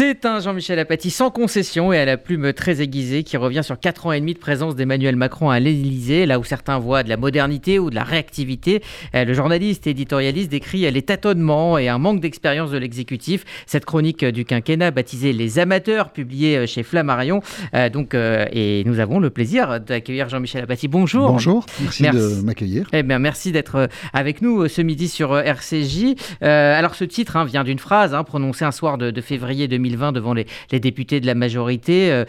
C'est 0.00 0.24
un 0.24 0.40
Jean-Michel 0.40 0.78
Apathy 0.78 1.10
sans 1.10 1.30
concession 1.30 1.92
et 1.92 1.98
à 1.98 2.06
la 2.06 2.16
plume 2.16 2.54
très 2.54 2.80
aiguisée 2.80 3.22
qui 3.22 3.36
revient 3.36 3.60
sur 3.62 3.78
4 3.78 4.06
ans 4.06 4.12
et 4.12 4.20
demi 4.20 4.32
de 4.32 4.38
présence 4.38 4.74
d'Emmanuel 4.74 5.14
Macron 5.14 5.50
à 5.50 5.60
l'Élysée, 5.60 6.24
là 6.24 6.38
où 6.38 6.42
certains 6.42 6.78
voient 6.78 7.02
de 7.02 7.10
la 7.10 7.18
modernité 7.18 7.78
ou 7.78 7.90
de 7.90 7.94
la 7.94 8.02
réactivité. 8.02 8.82
Euh, 9.14 9.26
le 9.26 9.34
journaliste 9.34 9.86
et 9.86 9.90
éditorialiste 9.90 10.50
décrit 10.50 10.90
les 10.90 11.02
tâtonnements 11.02 11.76
et 11.76 11.90
un 11.90 11.98
manque 11.98 12.20
d'expérience 12.20 12.70
de 12.70 12.78
l'exécutif. 12.78 13.44
Cette 13.66 13.84
chronique 13.84 14.24
du 14.24 14.46
quinquennat 14.46 14.90
baptisée 14.90 15.34
Les 15.34 15.58
amateurs, 15.58 16.12
publiée 16.12 16.56
euh, 16.56 16.66
chez 16.66 16.82
Flammarion. 16.82 17.42
Euh, 17.74 17.90
donc, 17.90 18.14
et 18.14 18.82
nous 18.86 19.00
avons 19.00 19.18
le 19.18 19.28
plaisir 19.28 19.80
d'accueillir 19.80 20.30
Jean-Michel 20.30 20.62
Apathy. 20.62 20.88
Bonjour. 20.88 21.30
Bonjour, 21.30 21.66
merci, 21.78 22.02
de 22.02 22.42
m'accueillir. 22.42 22.88
Eh 22.94 23.02
bien, 23.02 23.18
merci 23.18 23.52
d'être 23.52 23.90
avec 24.14 24.40
nous 24.40 24.66
ce 24.66 24.80
midi 24.80 25.08
sur 25.08 25.38
RCJ. 25.38 26.14
alors, 26.40 26.94
ce 26.94 27.04
titre 27.04 27.36
hein, 27.36 27.44
vient 27.44 27.64
d'une 27.64 27.78
phrase 27.78 28.14
hein, 28.14 28.24
prononcée 28.24 28.64
un 28.64 28.72
soir 28.72 28.96
de, 28.96 29.10
de 29.10 29.20
février 29.20 29.68
2020 29.68 29.89
2020 29.90 30.12
devant 30.12 30.34
les, 30.34 30.46
députés 30.72 31.20
de 31.20 31.26
la 31.26 31.34
majorité. 31.34 32.10
Euh, 32.10 32.24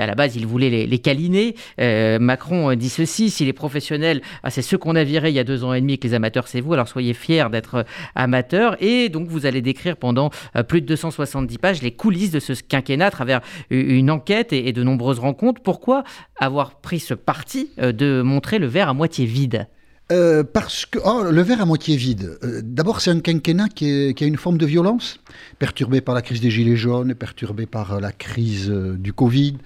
à 0.00 0.06
la 0.06 0.14
base, 0.14 0.36
il 0.36 0.46
voulait 0.46 0.70
les, 0.70 0.86
les 0.86 0.98
câliner. 0.98 1.54
Euh, 1.80 2.18
Macron 2.18 2.74
dit 2.74 2.88
ceci 2.88 3.30
si 3.30 3.44
les 3.44 3.52
professionnels, 3.52 4.20
ah, 4.42 4.50
c'est 4.50 4.62
ceux 4.62 4.78
qu'on 4.78 4.96
a 4.96 5.04
virés 5.04 5.30
il 5.30 5.34
y 5.34 5.38
a 5.38 5.44
deux 5.44 5.64
ans 5.64 5.72
et 5.72 5.80
demi, 5.80 5.98
que 5.98 6.06
les 6.06 6.14
amateurs, 6.14 6.48
c'est 6.48 6.60
vous, 6.60 6.74
alors 6.74 6.88
soyez 6.88 7.14
fiers 7.14 7.46
d'être 7.50 7.84
amateurs. 8.14 8.76
Et 8.80 9.08
donc, 9.08 9.28
vous 9.28 9.46
allez 9.46 9.62
décrire 9.62 9.96
pendant 9.96 10.30
euh, 10.56 10.62
plus 10.62 10.80
de 10.80 10.86
270 10.86 11.58
pages 11.58 11.82
les 11.82 11.92
coulisses 11.92 12.30
de 12.30 12.40
ce 12.40 12.52
quinquennat 12.52 13.06
à 13.06 13.10
travers 13.10 13.40
une 13.70 14.10
enquête 14.10 14.52
et, 14.52 14.72
de 14.72 14.82
nombreuses 14.82 15.18
rencontres. 15.18 15.62
Pourquoi 15.62 16.04
avoir 16.38 16.80
pris 16.80 17.00
ce 17.00 17.14
parti 17.14 17.70
de 17.78 18.22
montrer 18.22 18.58
le 18.58 18.66
verre 18.66 18.88
à 18.88 18.94
moitié 18.94 19.26
vide? 19.26 19.68
Euh, 20.12 20.44
parce 20.44 20.86
que 20.86 21.00
oh, 21.04 21.24
le 21.32 21.42
verre 21.42 21.60
à 21.60 21.64
moitié 21.64 21.96
vide. 21.96 22.38
Euh, 22.44 22.60
d'abord, 22.62 23.00
c'est 23.00 23.10
un 23.10 23.18
quinquennat 23.18 23.68
qui, 23.68 24.14
a 24.16 24.24
une 24.24 24.36
forme 24.36 24.56
de 24.56 24.64
violence, 24.64 25.18
perturbé 25.58 26.00
par 26.00 26.14
la 26.14 26.22
crise 26.22 26.40
des 26.40 26.50
gilets 26.50 26.76
jaunes, 26.76 27.12
perturbé 27.16 27.66
par 27.66 27.94
euh, 27.94 28.00
la 28.00 28.12
crise 28.12 28.70
du 28.70 29.12
Covid. 29.12 29.56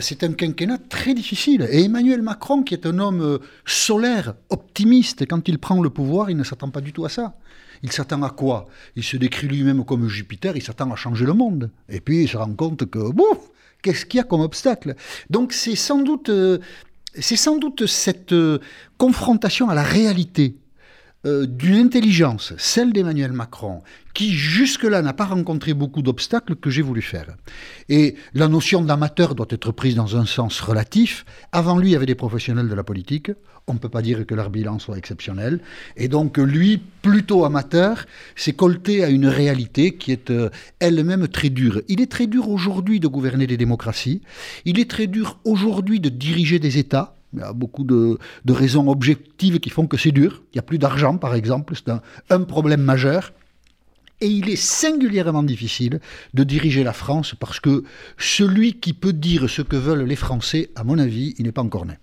c'est 0.00 0.24
un 0.24 0.32
quinquennat 0.32 0.78
très 0.88 1.12
difficile. 1.12 1.68
Et 1.70 1.84
Emmanuel 1.84 2.22
Macron, 2.22 2.62
qui 2.62 2.72
est 2.72 2.86
un 2.86 2.98
homme 2.98 3.38
solaire, 3.66 4.34
optimiste, 4.48 5.26
quand 5.28 5.46
il 5.48 5.58
prend 5.58 5.82
le 5.82 5.90
pouvoir, 5.90 6.30
il 6.30 6.36
ne 6.38 6.44
s'attend 6.44 6.70
pas 6.70 6.80
du 6.80 6.94
tout 6.94 7.04
à 7.04 7.10
ça. 7.10 7.34
Il 7.82 7.92
s'attend 7.92 8.22
à 8.22 8.30
quoi? 8.30 8.66
Il 8.96 9.04
se 9.04 9.18
décrit 9.18 9.48
lui-même 9.48 9.84
comme 9.84 10.08
Jupiter, 10.08 10.56
il 10.56 10.62
s'attend 10.62 10.90
à 10.92 10.96
changer 10.96 11.26
le 11.26 11.34
monde. 11.34 11.70
Et 11.90 12.00
puis 12.00 12.22
il 12.22 12.28
se 12.28 12.38
rend 12.38 12.54
compte 12.54 12.86
que, 12.86 13.12
bouf, 13.12 13.38
qu'est-ce 13.82 14.06
qu'il 14.06 14.16
y 14.16 14.20
a 14.22 14.24
comme 14.24 14.40
obstacle? 14.40 14.94
Donc 15.28 15.52
c'est 15.52 15.76
sans 15.76 15.98
doute 15.98 16.30
c'est 17.18 17.36
sans 17.36 17.56
doute 17.58 17.86
cette 17.86 18.32
euh, 18.32 18.58
confrontation 18.98 19.68
à 19.68 19.74
la 19.74 19.82
réalité 19.82 20.56
euh, 21.26 21.46
d'une 21.46 21.76
intelligence, 21.76 22.52
celle 22.58 22.92
d'Emmanuel 22.92 23.32
Macron, 23.32 23.82
qui 24.12 24.32
jusque-là 24.32 25.02
n'a 25.02 25.12
pas 25.12 25.24
rencontré 25.24 25.74
beaucoup 25.74 26.02
d'obstacles 26.02 26.54
que 26.56 26.70
j'ai 26.70 26.82
voulu 26.82 27.02
faire. 27.02 27.36
Et 27.88 28.16
la 28.34 28.48
notion 28.48 28.82
d'amateur 28.82 29.34
doit 29.34 29.46
être 29.50 29.72
prise 29.72 29.94
dans 29.94 30.16
un 30.16 30.26
sens 30.26 30.60
relatif. 30.60 31.24
Avant 31.52 31.78
lui, 31.78 31.90
il 31.90 31.92
y 31.92 31.96
avait 31.96 32.06
des 32.06 32.14
professionnels 32.14 32.68
de 32.68 32.74
la 32.74 32.84
politique. 32.84 33.30
On 33.66 33.74
ne 33.74 33.78
peut 33.78 33.88
pas 33.88 34.02
dire 34.02 34.26
que 34.26 34.34
leur 34.34 34.50
bilan 34.50 34.78
soit 34.78 34.98
exceptionnel. 34.98 35.60
Et 35.96 36.08
donc 36.08 36.36
lui, 36.36 36.82
plutôt 37.00 37.46
amateur, 37.46 38.04
s'est 38.36 38.52
colté 38.52 39.02
à 39.02 39.08
une 39.08 39.26
réalité 39.26 39.96
qui 39.96 40.12
est 40.12 40.30
euh, 40.30 40.50
elle-même 40.80 41.26
très 41.28 41.48
dure. 41.48 41.80
Il 41.88 42.02
est 42.02 42.10
très 42.10 42.26
dur 42.26 42.50
aujourd'hui 42.50 43.00
de 43.00 43.08
gouverner 43.08 43.46
des 43.46 43.56
démocraties. 43.56 44.20
Il 44.66 44.78
est 44.78 44.90
très 44.90 45.06
dur 45.06 45.38
aujourd'hui 45.44 46.00
de 46.00 46.10
diriger 46.10 46.58
des 46.58 46.76
États. 46.76 47.16
Il 47.34 47.40
y 47.40 47.42
a 47.42 47.52
beaucoup 47.52 47.84
de, 47.84 48.18
raisons 48.48 48.88
objectives 48.88 49.60
qui 49.60 49.70
font 49.70 49.86
que 49.86 49.96
c'est 49.96 50.12
dur. 50.12 50.42
Il 50.52 50.56
n'y 50.56 50.60
a 50.60 50.62
plus 50.62 50.78
d'argent, 50.78 51.16
par 51.18 51.34
exemple. 51.34 51.74
C'est 51.76 51.92
un, 52.30 52.40
problème 52.42 52.82
majeur. 52.82 53.32
Et 54.20 54.28
il 54.28 54.48
est 54.48 54.56
singulièrement 54.56 55.42
difficile 55.42 56.00
de 56.34 56.44
diriger 56.44 56.84
la 56.84 56.92
France 56.92 57.34
parce 57.38 57.60
que 57.60 57.84
celui 58.16 58.74
qui 58.74 58.92
peut 58.92 59.12
dire 59.12 59.50
ce 59.50 59.60
que 59.60 59.76
veulent 59.76 60.04
les 60.04 60.16
Français, 60.16 60.70
à 60.76 60.84
mon 60.84 60.98
avis, 60.98 61.34
il 61.38 61.44
n'est 61.44 61.52
pas 61.52 61.62
encore 61.62 61.84
né. 61.84 61.98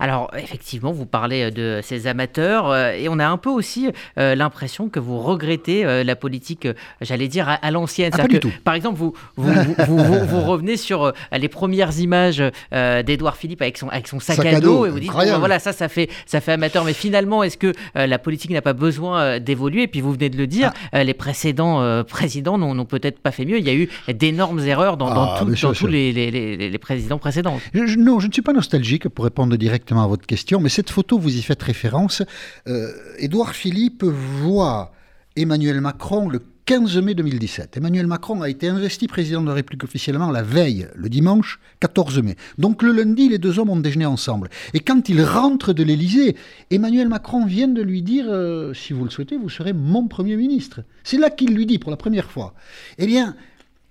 Alors, 0.00 0.30
effectivement, 0.36 0.92
vous 0.92 1.04
parlez 1.04 1.42
euh, 1.42 1.50
de 1.50 1.80
ces 1.82 2.06
amateurs 2.06 2.70
euh, 2.70 2.92
et 2.92 3.08
on 3.10 3.18
a 3.18 3.26
un 3.26 3.36
peu 3.36 3.50
aussi 3.50 3.90
euh, 4.18 4.34
l'impression 4.34 4.88
que 4.88 4.98
vous 4.98 5.18
regrettez 5.18 5.84
la 6.02 6.16
politique, 6.16 6.66
j'allais 7.02 7.28
dire, 7.28 7.58
à, 7.60 7.70
l'ancienne. 7.70 8.12
Ah, 8.18 8.24
par 8.64 8.74
exemple, 8.74 8.98
vous, 8.98 9.12
vous, 9.36 10.40
revenez 10.40 10.78
sur 10.78 11.12
les 11.32 11.48
premières 11.48 11.98
images 11.98 12.42
d'Edouard 12.72 13.36
Philippe 13.36 13.60
avec 13.60 13.76
son, 13.76 13.88
avec 13.88 14.08
son 14.08 14.20
sac, 14.20 14.38
à, 14.44 14.60
dos, 14.60 14.86
et 14.86 14.90
vous 14.90 15.00
dites, 15.00 15.12
voilà, 15.12 15.58
ça, 15.58 15.72
ça 15.72 15.88
fait, 15.88 16.08
ça 16.24 16.40
fait 16.40 16.52
amateur. 16.52 16.84
Mais 16.84 16.94
finalement, 16.94 17.42
est-ce 17.42 17.58
que 17.58 17.74
la 17.94 18.18
politique 18.18 18.52
n'a 18.52 18.62
pas 18.62 18.72
besoin 18.72 19.38
d'évoluer? 19.38 19.82
Et 19.82 19.88
puis, 19.88 20.00
vous 20.00 20.12
venez 20.12 20.30
de 20.30 20.38
le 20.38 20.46
dire, 20.46 20.72
ah. 20.92 21.04
les 21.04 21.14
précédents 21.14 22.04
présidents 22.04 22.56
n'ont 22.56 22.84
peut-être 22.86 23.18
pas 23.18 23.32
fait 23.32 23.44
mieux. 23.44 23.58
Il 23.58 23.66
y 23.66 23.70
a 23.70 23.74
eu 23.74 23.88
d'énormes 24.08 24.60
erreurs 24.60 24.96
dans, 24.96 25.08
ah, 25.10 25.44
tous 25.74 25.86
les, 25.86 26.12
les, 26.12 26.78
présidents 26.78 27.18
précédents. 27.18 27.60
non, 27.74 28.20
je 28.20 28.26
ne 28.26 28.32
suis 28.32 28.42
pas 28.42 28.52
nostalgique 28.52 29.08
pour 29.08 29.24
répondre 29.24 29.56
directement 29.56 29.89
à 29.98 30.06
votre 30.06 30.26
question, 30.26 30.60
mais 30.60 30.68
cette 30.68 30.90
photo, 30.90 31.18
vous 31.18 31.36
y 31.36 31.42
faites 31.42 31.62
référence. 31.62 32.22
Euh, 32.68 32.92
Édouard 33.18 33.54
Philippe 33.54 34.04
voit 34.04 34.92
Emmanuel 35.36 35.80
Macron 35.80 36.28
le 36.28 36.40
15 36.66 36.98
mai 36.98 37.14
2017. 37.14 37.78
Emmanuel 37.78 38.06
Macron 38.06 38.42
a 38.42 38.48
été 38.48 38.68
investi 38.68 39.08
président 39.08 39.42
de 39.42 39.48
la 39.48 39.54
République 39.54 39.82
officiellement 39.82 40.30
la 40.30 40.42
veille, 40.42 40.86
le 40.94 41.08
dimanche 41.08 41.58
14 41.80 42.22
mai. 42.22 42.36
Donc 42.58 42.82
le 42.82 42.92
lundi, 42.92 43.28
les 43.28 43.38
deux 43.38 43.58
hommes 43.58 43.70
ont 43.70 43.80
déjeuné 43.80 44.06
ensemble. 44.06 44.50
Et 44.72 44.78
quand 44.78 45.08
il 45.08 45.22
rentre 45.24 45.72
de 45.72 45.82
l'Élysée, 45.82 46.36
Emmanuel 46.70 47.08
Macron 47.08 47.44
vient 47.44 47.66
de 47.66 47.82
lui 47.82 48.02
dire 48.02 48.26
euh, 48.28 48.72
si 48.72 48.92
vous 48.92 49.02
le 49.02 49.10
souhaitez, 49.10 49.36
vous 49.36 49.48
serez 49.48 49.72
mon 49.72 50.06
Premier 50.06 50.36
ministre. 50.36 50.82
C'est 51.02 51.18
là 51.18 51.30
qu'il 51.30 51.54
lui 51.54 51.66
dit 51.66 51.78
pour 51.78 51.90
la 51.90 51.96
première 51.96 52.30
fois. 52.30 52.54
Eh 52.98 53.06
bien, 53.06 53.34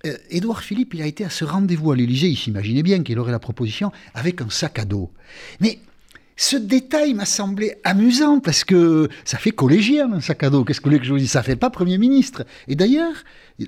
euh, 0.05 0.15
Édouard 0.29 0.61
Philippe, 0.61 0.93
il 0.93 1.01
a 1.01 1.05
été 1.05 1.25
à 1.25 1.29
ce 1.29 1.43
rendez-vous 1.43 1.91
à 1.91 1.95
l'Élysée, 1.95 2.29
il 2.29 2.37
s'imaginait 2.37 2.83
bien 2.83 3.03
qu'il 3.03 3.19
aurait 3.19 3.33
la 3.33 3.39
proposition, 3.39 3.91
avec 4.13 4.41
un 4.41 4.49
sac 4.49 4.79
à 4.79 4.85
dos. 4.85 5.11
Mais 5.59 5.79
ce 6.39 6.55
détail 6.55 7.15
m'a 7.15 7.25
semblé 7.25 7.75
amusant 7.83 8.39
parce 8.39 8.63
que 8.63 9.09
ça 9.25 9.37
fait 9.37 9.51
collégien 9.51 10.13
un 10.13 10.21
sac 10.21 10.41
à 10.43 10.49
dos. 10.49 10.63
Qu'est-ce 10.63 10.79
que 10.79 10.85
vous 10.85 10.91
voulez 10.91 10.99
que 11.01 11.05
je 11.05 11.11
vous 11.11 11.19
dise? 11.19 11.31
Ça 11.31 11.43
fait 11.43 11.57
pas 11.57 11.69
Premier 11.69 11.97
ministre. 11.97 12.45
Et 12.69 12.77
d'ailleurs, 12.77 13.25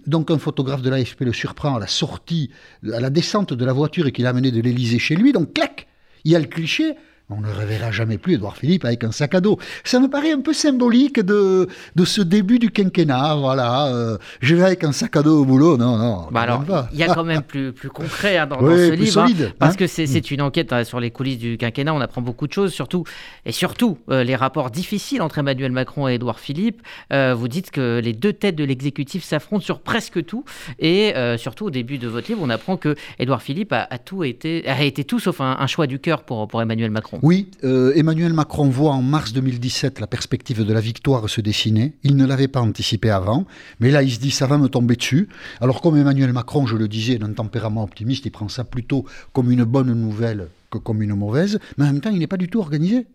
donc 0.07 0.31
un 0.31 0.37
photographe 0.37 0.81
de 0.81 0.89
l'AFP 0.89 1.25
le 1.25 1.33
surprend 1.33 1.75
à 1.75 1.79
la 1.81 1.87
sortie, 1.87 2.49
à 2.93 3.01
la 3.01 3.09
descente 3.09 3.53
de 3.53 3.65
la 3.65 3.73
voiture 3.73 4.07
et 4.07 4.13
qu'il 4.13 4.25
a 4.25 4.29
amené 4.29 4.51
de 4.51 4.61
l'Élysée 4.61 4.99
chez 4.99 5.17
lui. 5.17 5.33
Donc 5.33 5.51
clac, 5.53 5.87
il 6.23 6.31
y 6.31 6.35
a 6.37 6.39
le 6.39 6.45
cliché. 6.45 6.95
On 7.33 7.39
ne 7.39 7.47
reverra 7.47 7.91
jamais 7.91 8.17
plus 8.17 8.33
Édouard 8.33 8.57
Philippe 8.57 8.83
avec 8.83 9.05
un 9.05 9.13
sac 9.13 9.35
à 9.35 9.41
dos. 9.41 9.57
Ça 9.85 10.01
me 10.01 10.09
paraît 10.09 10.33
un 10.33 10.41
peu 10.41 10.51
symbolique 10.51 11.19
de, 11.19 11.67
de 11.95 12.05
ce 12.05 12.21
début 12.21 12.59
du 12.59 12.71
quinquennat. 12.71 13.35
Voilà, 13.35 13.87
euh, 13.87 14.17
je 14.41 14.53
vais 14.53 14.63
avec 14.63 14.83
un 14.83 14.91
sac 14.91 15.15
à 15.15 15.23
dos 15.23 15.41
au 15.41 15.45
boulot. 15.45 15.77
Non, 15.77 15.97
non. 15.97 16.27
Bah 16.31 16.41
alors, 16.41 16.65
il 16.91 16.99
y 16.99 17.03
a 17.03 17.13
quand 17.13 17.23
même 17.23 17.41
plus, 17.41 17.71
plus 17.71 17.89
concret 17.89 18.37
hein, 18.37 18.47
dans, 18.47 18.59
ce 18.59 18.91
livre. 18.91 19.21
Hein, 19.21 19.27
solide, 19.27 19.53
parce 19.57 19.75
hein. 19.75 19.77
que 19.77 19.87
c'est 19.87 20.31
une 20.31 20.41
enquête 20.41 20.83
sur 20.83 20.99
les 20.99 21.09
coulisses 21.11 21.37
du 21.37 21.57
quinquennat. 21.57 21.93
On 21.93 22.01
apprend 22.01 22.21
beaucoup 22.21 22.47
de 22.47 22.53
choses, 22.53 22.73
surtout, 22.73 23.05
et 23.45 23.53
surtout, 23.53 23.97
euh, 24.09 24.25
les 24.25 24.35
rapports 24.35 24.69
difficiles 24.69 25.21
entre 25.21 25.37
Emmanuel 25.37 25.71
Macron 25.71 26.09
et 26.09 26.15
Édouard 26.15 26.39
Philippe. 26.39 26.81
Euh, 27.13 27.33
vous 27.33 27.47
dites 27.47 27.71
que 27.71 28.01
les 28.03 28.13
deux 28.13 28.33
têtes 28.33 28.57
de 28.57 28.65
l'exécutif 28.65 29.23
s'affrontent 29.23 29.63
sur 29.63 29.79
presque 29.79 30.25
tout. 30.25 30.43
Et 30.79 31.13
surtout, 31.37 31.67
au 31.67 31.71
début 31.71 31.97
de 31.97 32.09
votre 32.09 32.27
livre, 32.27 32.41
on 32.43 32.49
apprend 32.49 32.75
que 32.75 32.95
Édouard 33.19 33.41
Philippe 33.41 33.71
a, 33.71 33.97
tout 33.97 34.25
été, 34.25 34.67
a 34.67 34.83
été 34.83 35.05
tout 35.05 35.19
sauf 35.19 35.39
un, 35.39 35.57
un 35.59 35.67
choix 35.67 35.87
du 35.87 35.99
cœur 35.99 36.23
pour, 36.23 36.47
pour 36.47 36.61
Emmanuel 36.61 36.91
Macron. 36.91 37.20
Oui, 37.23 37.51
euh, 37.63 37.93
Emmanuel 37.93 38.33
Macron 38.33 38.67
voit 38.69 38.93
en 38.93 39.03
mars 39.03 39.31
2017 39.31 39.99
la 39.99 40.07
perspective 40.07 40.65
de 40.65 40.73
la 40.73 40.81
victoire 40.81 41.29
se 41.29 41.39
dessiner. 41.39 41.93
Il 42.01 42.15
ne 42.15 42.25
l'avait 42.25 42.47
pas 42.47 42.61
anticipé 42.61 43.11
avant, 43.11 43.45
mais 43.79 43.91
là 43.91 44.01
il 44.01 44.11
se 44.11 44.19
dit 44.19 44.31
ça 44.31 44.47
va 44.47 44.57
me 44.57 44.69
tomber 44.69 44.95
dessus. 44.95 45.29
Alors 45.59 45.81
comme 45.81 45.97
Emmanuel 45.97 46.33
Macron, 46.33 46.65
je 46.65 46.75
le 46.75 46.87
disais, 46.87 47.19
d'un 47.19 47.31
tempérament 47.33 47.83
optimiste, 47.83 48.25
il 48.25 48.31
prend 48.31 48.49
ça 48.49 48.63
plutôt 48.63 49.05
comme 49.33 49.51
une 49.51 49.65
bonne 49.65 49.93
nouvelle 49.93 50.47
que 50.71 50.79
comme 50.79 51.03
une 51.03 51.13
mauvaise, 51.13 51.59
mais 51.77 51.83
en 51.83 51.93
même 51.93 52.01
temps 52.01 52.09
il 52.09 52.17
n'est 52.17 52.25
pas 52.25 52.37
du 52.37 52.47
tout 52.47 52.59
organisé. 52.59 53.05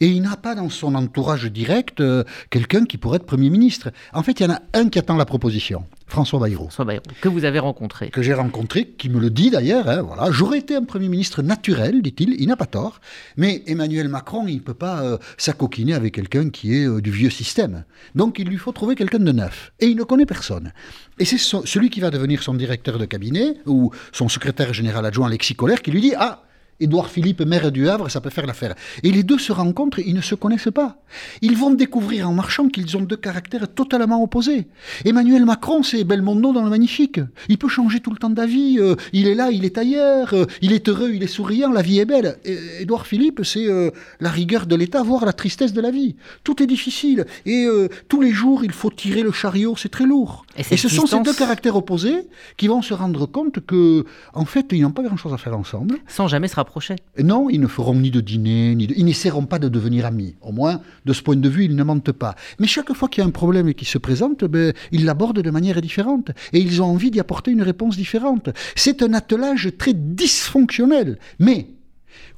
Et 0.00 0.08
il 0.08 0.22
n'a 0.22 0.36
pas 0.36 0.54
dans 0.54 0.68
son 0.68 0.94
entourage 0.94 1.44
direct 1.46 2.00
euh, 2.00 2.24
quelqu'un 2.50 2.84
qui 2.84 2.98
pourrait 2.98 3.16
être 3.16 3.26
Premier 3.26 3.50
ministre. 3.50 3.90
En 4.12 4.22
fait, 4.22 4.40
il 4.40 4.42
y 4.44 4.46
en 4.46 4.54
a 4.54 4.60
un 4.74 4.88
qui 4.88 4.98
attend 4.98 5.16
la 5.16 5.24
proposition, 5.24 5.84
François 6.06 6.40
Bayrou. 6.40 6.64
François 6.64 6.84
Bayrou, 6.84 7.02
que 7.20 7.28
vous 7.28 7.44
avez 7.44 7.58
rencontré. 7.58 8.10
Que 8.10 8.22
j'ai 8.22 8.34
rencontré, 8.34 8.86
qui 8.86 9.08
me 9.08 9.20
le 9.20 9.30
dit 9.30 9.50
d'ailleurs. 9.50 9.88
Hein, 9.88 10.02
voilà. 10.02 10.30
J'aurais 10.30 10.58
été 10.58 10.74
un 10.74 10.84
Premier 10.84 11.08
ministre 11.08 11.42
naturel, 11.42 12.02
dit-il, 12.02 12.34
il 12.38 12.48
n'a 12.48 12.56
pas 12.56 12.66
tort. 12.66 13.00
Mais 13.36 13.62
Emmanuel 13.66 14.08
Macron, 14.08 14.46
il 14.46 14.56
ne 14.56 14.60
peut 14.60 14.74
pas 14.74 15.02
euh, 15.02 15.18
s'acoquiner 15.38 15.94
avec 15.94 16.14
quelqu'un 16.14 16.50
qui 16.50 16.76
est 16.76 16.86
euh, 16.86 17.00
du 17.00 17.10
vieux 17.10 17.30
système. 17.30 17.84
Donc 18.14 18.38
il 18.38 18.48
lui 18.48 18.58
faut 18.58 18.72
trouver 18.72 18.94
quelqu'un 18.94 19.18
de 19.18 19.32
neuf. 19.32 19.72
Et 19.80 19.86
il 19.86 19.96
ne 19.96 20.04
connaît 20.04 20.26
personne. 20.26 20.72
Et 21.18 21.24
c'est 21.24 21.38
celui 21.38 21.90
qui 21.90 22.00
va 22.00 22.10
devenir 22.10 22.42
son 22.42 22.54
directeur 22.54 22.98
de 22.98 23.04
cabinet, 23.04 23.54
ou 23.66 23.90
son 24.12 24.28
secrétaire 24.28 24.72
général 24.72 25.06
adjoint, 25.06 25.26
Alexis 25.26 25.54
Colère, 25.54 25.82
qui 25.82 25.90
lui 25.90 26.00
dit 26.00 26.14
Ah 26.16 26.42
Édouard 26.82 27.10
Philippe, 27.10 27.42
maire 27.42 27.70
du 27.70 27.88
Havre, 27.88 28.10
ça 28.10 28.20
peut 28.20 28.30
faire 28.30 28.46
l'affaire. 28.46 28.74
Et 29.04 29.12
les 29.12 29.22
deux 29.22 29.38
se 29.38 29.52
rencontrent, 29.52 30.00
ils 30.00 30.14
ne 30.14 30.20
se 30.20 30.34
connaissent 30.34 30.72
pas. 30.74 30.96
Ils 31.40 31.56
vont 31.56 31.70
découvrir 31.70 32.28
en 32.28 32.34
marchant 32.34 32.68
qu'ils 32.68 32.96
ont 32.96 33.02
deux 33.02 33.16
caractères 33.16 33.72
totalement 33.72 34.20
opposés. 34.20 34.66
Emmanuel 35.04 35.44
Macron, 35.44 35.84
c'est 35.84 36.02
Belmondo 36.02 36.52
dans 36.52 36.64
le 36.64 36.70
magnifique. 36.70 37.20
Il 37.48 37.58
peut 37.58 37.68
changer 37.68 38.00
tout 38.00 38.10
le 38.10 38.16
temps 38.16 38.30
d'avis, 38.30 38.80
euh, 38.80 38.96
il 39.12 39.28
est 39.28 39.36
là, 39.36 39.50
il 39.52 39.64
est 39.64 39.78
ailleurs, 39.78 40.34
euh, 40.34 40.46
il 40.60 40.72
est 40.72 40.88
heureux, 40.88 41.12
il 41.14 41.22
est 41.22 41.28
souriant, 41.28 41.70
la 41.70 41.82
vie 41.82 42.00
est 42.00 42.04
belle. 42.04 42.38
Édouard 42.80 43.06
Philippe, 43.06 43.42
c'est 43.44 43.66
euh, 43.66 43.90
la 44.18 44.30
rigueur 44.30 44.66
de 44.66 44.74
l'État, 44.74 45.04
voire 45.04 45.24
la 45.24 45.32
tristesse 45.32 45.72
de 45.72 45.80
la 45.80 45.92
vie. 45.92 46.16
Tout 46.42 46.62
est 46.62 46.66
difficile. 46.66 47.26
Et 47.46 47.68
tous 48.08 48.20
les 48.20 48.32
jours, 48.32 48.64
il 48.64 48.72
faut 48.72 48.90
tirer 48.90 49.22
le 49.22 49.30
chariot, 49.30 49.76
c'est 49.76 49.88
très 49.88 50.04
lourd. 50.04 50.44
Et, 50.56 50.76
ce 50.76 50.88
sont 50.88 51.06
ces 51.06 51.20
deux 51.20 51.32
caractères 51.32 51.76
opposés 51.76 52.28
qui 52.56 52.68
vont 52.68 52.82
se 52.82 52.94
rendre 52.94 53.26
compte 53.26 53.60
que, 53.60 54.04
en 54.34 54.44
fait, 54.44 54.66
ils 54.72 54.82
n'ont 54.82 54.90
pas 54.90 55.02
grand-chose 55.02 55.32
à 55.32 55.38
faire 55.38 55.56
ensemble. 55.56 55.96
Sans 56.06 56.28
jamais 56.28 56.48
se 56.48 56.56
rapprocher. 56.56 56.96
non, 57.18 57.48
ils 57.48 57.60
ne 57.60 57.66
feront 57.66 57.94
ni 57.94 58.10
de 58.10 58.20
dîner, 58.20 58.74
ni 58.74 58.86
de... 58.86 58.94
ils 58.96 59.04
n'essaieront 59.04 59.46
pas 59.46 59.58
de 59.58 59.68
devenir 59.68 60.06
amis. 60.06 60.36
Au 60.42 60.52
moins, 60.52 60.80
de 61.04 61.12
ce 61.12 61.22
point 61.22 61.36
de 61.36 61.48
vue, 61.48 61.64
ils 61.64 61.76
ne 61.76 61.82
mentent 61.82 62.12
pas. 62.12 62.34
Mais 62.58 62.66
chaque 62.66 62.92
fois 62.92 63.08
qu'il 63.08 63.22
y 63.22 63.24
a 63.24 63.28
un 63.28 63.30
problème 63.30 63.72
qui 63.74 63.84
se 63.84 63.98
présente, 63.98 64.44
ben, 64.44 64.72
ils 64.90 65.04
l'abordent 65.04 65.40
de 65.40 65.50
manière 65.50 65.80
différente. 65.80 66.30
Et 66.52 66.60
ils 66.60 66.82
ont 66.82 66.86
envie 66.86 67.10
d'y 67.10 67.20
apporter 67.20 67.50
une 67.50 67.62
réponse 67.62 67.96
différente. 67.96 68.50
C'est 68.76 69.02
un 69.02 69.14
attelage 69.14 69.70
très 69.78 69.94
dysfonctionnel. 69.94 71.18
Mais 71.38 71.68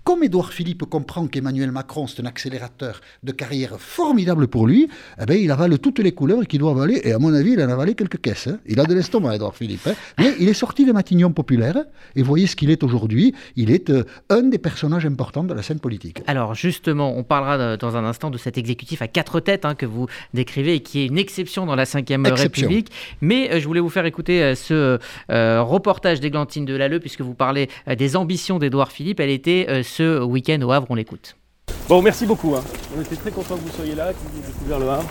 comme 0.04 0.22
Édouard 0.22 0.52
Philippe 0.52 0.84
comprend 0.84 1.26
qu'Emmanuel 1.26 1.72
Macron, 1.72 2.06
c'est 2.06 2.20
un 2.22 2.26
accélérateur 2.26 3.00
de 3.22 3.32
carrière 3.32 3.80
formidable 3.80 4.48
pour 4.48 4.66
lui, 4.66 4.88
eh 5.18 5.24
bien, 5.24 5.36
il 5.36 5.50
avale 5.50 5.78
toutes 5.78 5.98
les 5.98 6.12
couleurs 6.12 6.46
qu'il 6.46 6.60
doit 6.60 6.72
avaler. 6.72 7.00
Et 7.04 7.12
à 7.12 7.18
mon 7.18 7.32
avis, 7.32 7.52
il 7.52 7.62
en 7.62 7.70
a 7.70 7.72
avalé 7.72 7.94
quelques 7.94 8.20
caisses. 8.20 8.48
Hein. 8.48 8.58
Il 8.66 8.78
a 8.80 8.84
de 8.84 8.92
l'estomac, 8.92 9.36
Édouard 9.36 9.56
Philippe. 9.56 9.86
Hein. 9.86 9.94
Mais 10.18 10.34
il 10.38 10.48
est 10.48 10.54
sorti 10.54 10.84
des 10.84 10.92
Matignon 10.92 11.32
populaires. 11.32 11.84
Et 12.16 12.22
voyez 12.22 12.46
ce 12.46 12.54
qu'il 12.54 12.70
est 12.70 12.82
aujourd'hui. 12.82 13.34
Il 13.56 13.70
est 13.70 13.88
euh, 13.88 14.04
un 14.28 14.42
des 14.42 14.58
personnages 14.58 15.06
importants 15.06 15.42
de 15.42 15.54
la 15.54 15.62
scène 15.62 15.80
politique. 15.80 16.20
Alors, 16.26 16.54
justement, 16.54 17.16
on 17.16 17.24
parlera 17.24 17.78
dans 17.78 17.96
un 17.96 18.04
instant 18.04 18.30
de 18.30 18.36
cet 18.36 18.58
exécutif 18.58 19.00
à 19.00 19.08
quatre 19.08 19.40
têtes 19.40 19.64
hein, 19.64 19.74
que 19.74 19.86
vous 19.86 20.06
décrivez 20.34 20.74
et 20.74 20.80
qui 20.80 21.00
est 21.00 21.06
une 21.06 21.18
exception 21.18 21.64
dans 21.64 21.76
la 21.76 21.84
Ve 21.84 22.32
République. 22.34 22.90
Mais 23.22 23.50
euh, 23.50 23.58
je 23.58 23.66
voulais 23.66 23.80
vous 23.80 23.88
faire 23.88 24.04
écouter 24.04 24.42
euh, 24.42 24.54
ce 24.54 24.98
reportage 25.30 26.20
d'Églantine 26.20 26.66
Delalleux, 26.66 27.00
puisque 27.00 27.22
vous 27.22 27.34
parlez 27.34 27.70
des 27.96 28.16
ambitions 28.16 28.58
d'Édouard 28.58 28.92
Philippe. 28.92 29.20
Elle 29.20 29.30
était 29.30 29.82
ce 29.94 30.22
week-end 30.22 30.60
au 30.62 30.72
Havre, 30.72 30.86
on 30.90 30.96
l'écoute. 30.96 31.36
Bon, 31.88 32.02
merci 32.02 32.26
beaucoup. 32.26 32.54
Hein. 32.56 32.64
On 32.96 33.00
était 33.00 33.16
très 33.16 33.30
contents 33.30 33.56
que 33.56 33.60
vous 33.60 33.76
soyez 33.76 33.94
là, 33.94 34.12
que 34.12 34.18
vous 34.18 34.36
ayez 34.36 34.46
découvert 34.46 34.78
le 34.80 34.88
Havre. 34.88 35.08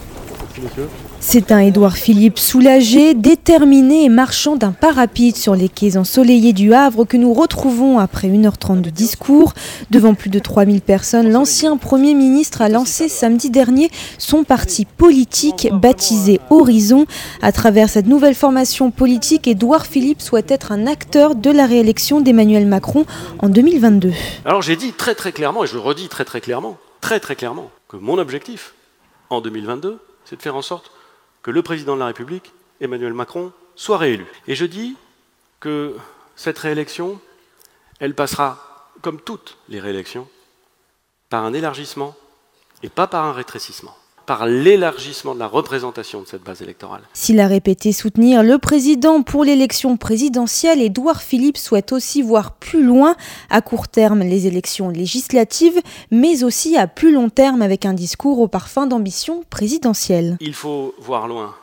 C'est 1.19 1.51
un 1.51 1.59
Édouard 1.59 1.95
Philippe 1.95 2.37
soulagé, 2.37 3.13
déterminé 3.13 4.03
et 4.03 4.09
marchant 4.09 4.55
d'un 4.55 4.71
pas 4.71 4.91
rapide 4.91 5.35
sur 5.35 5.55
les 5.55 5.69
quais 5.69 5.97
ensoleillés 5.97 6.53
du 6.53 6.73
Havre 6.73 7.05
que 7.05 7.17
nous 7.17 7.33
retrouvons 7.33 7.97
après 7.99 8.27
1h30 8.27 8.81
de 8.81 8.89
discours. 8.89 9.53
Devant 9.89 10.13
plus 10.13 10.29
de 10.29 10.39
3000 10.39 10.81
personnes, 10.81 11.31
l'ancien 11.31 11.77
Premier 11.77 12.13
ministre 12.13 12.61
a 12.61 12.69
lancé 12.69 13.09
samedi 13.09 13.49
dernier 13.49 13.89
son 14.17 14.43
parti 14.43 14.85
politique 14.85 15.69
baptisé 15.71 16.39
Horizon. 16.49 17.05
À 17.41 17.51
travers 17.51 17.89
cette 17.89 18.07
nouvelle 18.07 18.35
formation 18.35 18.91
politique, 18.91 19.47
Édouard 19.47 19.85
Philippe 19.85 20.21
souhaite 20.21 20.51
être 20.51 20.71
un 20.71 20.85
acteur 20.87 21.35
de 21.35 21.49
la 21.49 21.65
réélection 21.65 22.21
d'Emmanuel 22.21 22.67
Macron 22.67 23.05
en 23.39 23.49
2022. 23.49 24.11
Alors 24.45 24.61
j'ai 24.61 24.75
dit 24.75 24.91
très 24.91 25.15
très 25.15 25.31
clairement, 25.31 25.63
et 25.63 25.67
je 25.67 25.73
le 25.73 25.79
redis 25.79 26.09
très 26.09 26.25
très 26.25 26.41
clairement, 26.41 26.77
très 27.01 27.19
très 27.19 27.35
clairement, 27.35 27.69
que 27.87 27.97
mon 27.97 28.17
objectif 28.17 28.73
en 29.29 29.41
2022, 29.41 29.99
c'est 30.25 30.37
de 30.37 30.41
faire 30.41 30.55
en 30.55 30.61
sorte 30.61 30.91
que 31.41 31.51
le 31.51 31.61
président 31.61 31.95
de 31.95 31.99
la 31.99 32.07
République, 32.07 32.53
Emmanuel 32.81 33.13
Macron, 33.13 33.51
soit 33.75 33.97
réélu. 33.97 34.25
Et 34.47 34.55
je 34.55 34.65
dis 34.65 34.95
que 35.59 35.95
cette 36.35 36.59
réélection, 36.59 37.19
elle 37.99 38.15
passera, 38.15 38.89
comme 39.01 39.19
toutes 39.19 39.57
les 39.69 39.79
réélections, 39.79 40.27
par 41.29 41.43
un 41.43 41.53
élargissement 41.53 42.15
et 42.83 42.89
pas 42.89 43.07
par 43.07 43.25
un 43.25 43.33
rétrécissement 43.33 43.95
par 44.25 44.45
l'élargissement 44.45 45.33
de 45.33 45.39
la 45.39 45.47
représentation 45.47 46.21
de 46.21 46.27
cette 46.27 46.43
base 46.43 46.61
électorale. 46.61 47.01
S'il 47.13 47.39
a 47.39 47.47
répété 47.47 47.91
soutenir 47.91 48.43
le 48.43 48.57
président 48.57 49.21
pour 49.21 49.43
l'élection 49.43 49.97
présidentielle, 49.97 50.81
Édouard 50.81 51.21
Philippe 51.21 51.57
souhaite 51.57 51.91
aussi 51.91 52.21
voir 52.21 52.55
plus 52.55 52.83
loin, 52.83 53.15
à 53.49 53.61
court 53.61 53.87
terme 53.87 54.19
les 54.19 54.47
élections 54.47 54.89
législatives, 54.89 55.81
mais 56.11 56.43
aussi 56.43 56.77
à 56.77 56.87
plus 56.87 57.11
long 57.11 57.29
terme 57.29 57.61
avec 57.61 57.85
un 57.85 57.93
discours 57.93 58.39
au 58.39 58.47
parfum 58.47 58.87
d'ambition 58.87 59.43
présidentielle. 59.49 60.37
Il 60.39 60.53
faut 60.53 60.95
voir 60.99 61.27
loin. 61.27 61.55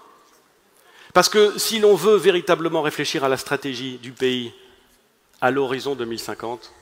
Parce 1.14 1.28
que 1.28 1.58
si 1.58 1.80
l'on 1.80 1.94
veut 1.94 2.16
véritablement 2.16 2.82
réfléchir 2.82 3.24
à 3.24 3.28
la 3.28 3.36
stratégie 3.36 3.98
du 3.98 4.12
pays 4.12 4.52
à 5.40 5.50
l'horizon 5.50 5.94
2050, 5.94 6.72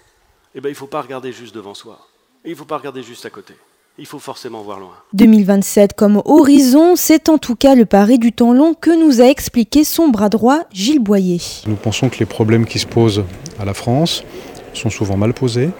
eh 0.54 0.60
ben, 0.60 0.69
il 0.69 0.72
ne 0.72 0.76
faut 0.76 0.86
pas 0.86 1.00
regarder 1.00 1.32
juste 1.32 1.54
devant 1.54 1.74
soi. 1.74 2.06
il 2.44 2.50
ne 2.50 2.56
faut 2.56 2.64
pas 2.64 2.78
regarder 2.78 3.02
juste 3.02 3.24
à 3.24 3.31
côté 3.31 3.54
il 3.98 4.06
faut 4.06 4.20
forcément 4.20 4.62
voir 4.62 4.78
loin. 4.78 4.92
2027 5.14 5.94
comme 5.94 6.22
horizon, 6.24 6.94
c'est 6.94 7.28
en 7.28 7.38
tout 7.38 7.56
cas 7.56 7.74
le 7.74 7.84
pari 7.84 8.18
du 8.18 8.32
temps 8.32 8.52
long 8.52 8.74
que 8.74 8.90
nous 8.90 9.20
a 9.20 9.24
expliqué 9.24 9.82
son 9.82 10.08
bras 10.08 10.28
droit 10.28 10.60
Gilles 10.72 11.00
Boyer. 11.00 11.40
Nous 11.66 11.74
pensons 11.74 12.08
que 12.08 12.18
les 12.18 12.26
problèmes 12.26 12.64
qui 12.64 12.78
se 12.78 12.86
posent 12.86 13.24
à 13.58 13.64
la 13.64 13.74
France 13.74 14.24
sont 14.72 14.90
souvent 14.90 15.16
mal 15.16 15.34
posés. 15.34 15.70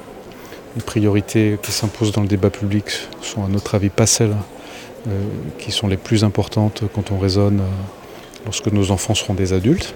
Les 0.77 0.83
priorités 0.83 1.59
qui 1.63 1.71
s'imposent 1.71 2.13
dans 2.13 2.23
le 2.23 2.29
débat 2.29 2.51
public 2.51 2.87
sont 3.23 3.45
à 3.45 3.49
notre 3.49 3.77
avis 3.77 3.89
pas 3.89 4.07
celles 4.07 4.37
euh, 5.07 5.23
qui 5.59 5.71
sont 5.71 5.87
les 5.87 5.97
plus 5.97 6.25
importantes 6.25 6.83
quand 6.95 7.13
on 7.13 7.19
raisonne 7.19 7.61
euh, 7.61 8.45
lorsque 8.45 8.67
nos 8.73 8.91
enfants 8.91 9.15
seront 9.15 9.35
des 9.35 9.53
adultes. 9.53 9.95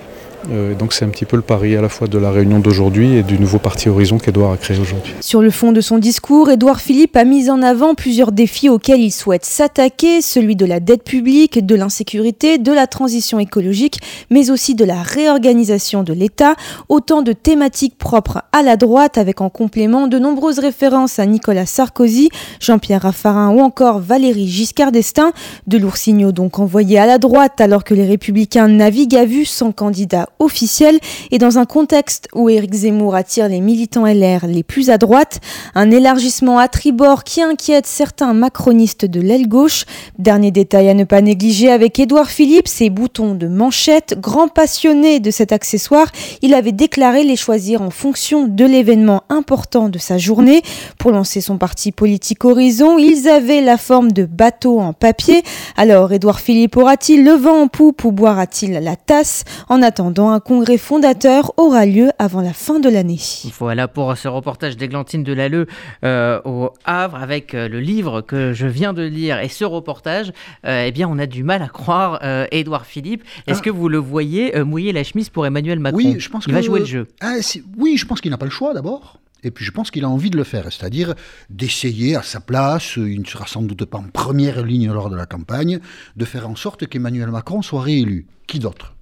Euh, 0.50 0.74
donc 0.74 0.92
c'est 0.92 1.04
un 1.04 1.08
petit 1.08 1.24
peu 1.24 1.36
le 1.36 1.42
pari 1.42 1.76
à 1.76 1.80
la 1.80 1.88
fois 1.88 2.08
de 2.08 2.18
la 2.18 2.30
réunion 2.30 2.58
d'aujourd'hui 2.58 3.16
et 3.16 3.22
du 3.22 3.38
nouveau 3.38 3.58
parti 3.58 3.88
Horizon 3.88 4.18
qu'Edouard 4.18 4.52
a 4.52 4.56
créé 4.56 4.78
aujourd'hui. 4.78 5.14
Sur 5.20 5.40
le 5.40 5.50
fond 5.50 5.72
de 5.72 5.80
son 5.80 5.98
discours, 5.98 6.50
Édouard 6.50 6.80
Philippe 6.80 7.16
a 7.16 7.24
mis 7.24 7.48
en 7.48 7.62
avant 7.62 7.94
plusieurs 7.94 8.32
défis 8.32 8.68
auxquels 8.68 9.00
il 9.00 9.12
souhaite 9.12 9.44
s'attaquer, 9.44 10.20
celui 10.20 10.56
de 10.56 10.66
la 10.66 10.80
dette 10.80 11.04
publique, 11.04 11.64
de 11.64 11.74
l'insécurité, 11.74 12.58
de 12.58 12.72
la 12.72 12.86
transition 12.86 13.38
écologique, 13.38 14.00
mais 14.30 14.50
aussi 14.50 14.74
de 14.74 14.84
la 14.84 15.02
réorganisation 15.02 16.02
de 16.02 16.12
l'État, 16.12 16.56
autant 16.88 17.22
de 17.22 17.32
thématiques 17.32 17.96
propres 17.96 18.42
à 18.52 18.62
la 18.62 18.76
droite 18.76 19.18
avec 19.18 19.40
en 19.40 19.48
complément 19.48 20.08
de 20.08 20.18
nombreuses 20.18 20.58
références 20.58 21.18
à 21.18 21.26
Nicolas 21.26 21.66
Sarkozy, 21.66 22.28
Jean-Pierre 22.60 23.02
Raffarin 23.02 23.50
ou 23.50 23.60
encore 23.60 24.00
Valérie 24.00 24.48
Giscard 24.48 24.92
d'Estaing, 24.92 25.32
de 25.66 25.78
lourds 25.78 25.92
donc 26.32 26.58
envoyés 26.58 26.98
à 26.98 27.06
la 27.06 27.18
droite 27.18 27.60
alors 27.60 27.84
que 27.84 27.94
les 27.94 28.06
républicains 28.06 28.68
naviguent 28.68 29.16
à 29.16 29.24
vue 29.24 29.44
sans 29.44 29.72
candidat 29.72 30.28
officielle 30.38 30.98
et 31.30 31.38
dans 31.38 31.58
un 31.58 31.64
contexte 31.64 32.28
où 32.34 32.48
Éric 32.48 32.74
Zemmour 32.74 33.14
attire 33.14 33.48
les 33.48 33.60
militants 33.60 34.06
LR 34.06 34.46
les 34.46 34.62
plus 34.62 34.90
à 34.90 34.98
droite, 34.98 35.40
un 35.74 35.90
élargissement 35.90 36.58
à 36.58 36.68
tribord 36.68 37.24
qui 37.24 37.42
inquiète 37.42 37.86
certains 37.86 38.34
macronistes 38.34 39.04
de 39.04 39.20
l'aile 39.20 39.48
gauche. 39.48 39.84
Dernier 40.18 40.50
détail 40.50 40.88
à 40.88 40.94
ne 40.94 41.04
pas 41.04 41.20
négliger 41.20 41.70
avec 41.70 41.98
Édouard 41.98 42.30
Philippe, 42.30 42.68
ses 42.68 42.90
boutons 42.90 43.34
de 43.34 43.46
manchette, 43.46 44.16
grand 44.20 44.48
passionné 44.48 45.20
de 45.20 45.30
cet 45.30 45.52
accessoire, 45.52 46.08
il 46.42 46.54
avait 46.54 46.72
déclaré 46.72 47.24
les 47.24 47.36
choisir 47.36 47.82
en 47.82 47.90
fonction 47.90 48.46
de 48.46 48.64
l'événement 48.64 49.22
important 49.28 49.88
de 49.88 49.98
sa 49.98 50.18
journée. 50.18 50.62
Pour 50.98 51.12
lancer 51.12 51.40
son 51.40 51.58
parti 51.58 51.92
politique 51.92 52.44
Horizon, 52.44 52.98
ils 52.98 53.28
avaient 53.28 53.60
la 53.60 53.76
forme 53.76 54.12
de 54.12 54.24
bateau 54.24 54.80
en 54.80 54.92
papier. 54.92 55.42
Alors 55.76 56.12
Édouard 56.12 56.40
Philippe 56.40 56.76
aura-t-il 56.76 57.24
le 57.24 57.32
vent 57.32 57.62
en 57.62 57.68
poupe 57.68 58.04
ou 58.04 58.12
boira-t-il 58.12 58.72
la 58.72 58.96
tasse? 58.96 59.44
En 59.68 59.82
attendant, 59.82 60.21
un 60.30 60.40
congrès 60.40 60.78
fondateur 60.78 61.52
aura 61.56 61.86
lieu 61.86 62.10
avant 62.18 62.40
la 62.40 62.52
fin 62.52 62.80
de 62.80 62.88
l'année. 62.88 63.18
Voilà 63.58 63.88
pour 63.88 64.16
ce 64.16 64.28
reportage 64.28 64.76
d'Églantine 64.76 65.22
Delalleux 65.22 65.66
euh, 66.04 66.40
au 66.44 66.70
Havre 66.84 67.16
avec 67.16 67.54
euh, 67.54 67.68
le 67.68 67.80
livre 67.80 68.20
que 68.20 68.52
je 68.52 68.66
viens 68.66 68.92
de 68.92 69.02
lire 69.02 69.40
et 69.40 69.48
ce 69.48 69.64
reportage, 69.64 70.32
euh, 70.66 70.84
eh 70.86 70.92
bien 70.92 71.08
on 71.08 71.18
a 71.18 71.26
du 71.26 71.44
mal 71.44 71.62
à 71.62 71.68
croire 71.68 72.20
Édouard 72.50 72.86
Philippe. 72.86 73.24
Est-ce 73.46 73.60
ah. 73.60 73.62
que 73.62 73.70
vous 73.70 73.88
le 73.88 73.98
voyez 73.98 74.62
mouiller 74.64 74.92
la 74.92 75.04
chemise 75.04 75.28
pour 75.28 75.46
Emmanuel 75.46 75.78
Macron? 75.78 75.96
Oui, 75.96 76.16
je 76.18 76.28
pense 76.28 76.44
qu'il 76.44 76.54
va 76.54 76.62
jouer 76.62 76.80
le 76.80 76.86
jeu. 76.86 77.08
Ah, 77.20 77.36
oui, 77.76 77.96
je 77.96 78.06
pense 78.06 78.20
qu'il 78.20 78.30
n'a 78.30 78.38
pas 78.38 78.44
le 78.46 78.50
choix 78.50 78.74
d'abord. 78.74 79.18
Et 79.44 79.50
puis 79.50 79.64
je 79.64 79.72
pense 79.72 79.90
qu'il 79.90 80.04
a 80.04 80.08
envie 80.08 80.30
de 80.30 80.36
le 80.36 80.44
faire, 80.44 80.64
c'est-à-dire 80.64 81.14
d'essayer 81.50 82.14
à 82.14 82.22
sa 82.22 82.40
place, 82.40 82.96
il 82.96 83.20
ne 83.20 83.26
sera 83.26 83.46
sans 83.46 83.62
doute 83.62 83.84
pas 83.86 83.98
en 83.98 84.04
première 84.04 84.64
ligne 84.64 84.92
lors 84.92 85.10
de 85.10 85.16
la 85.16 85.26
campagne, 85.26 85.80
de 86.16 86.24
faire 86.24 86.48
en 86.48 86.54
sorte 86.54 86.86
qu'Emmanuel 86.86 87.30
Macron 87.30 87.62
soit 87.62 87.82
réélu. 87.82 88.26
Qui 88.46 88.60
d'autre? 88.60 88.94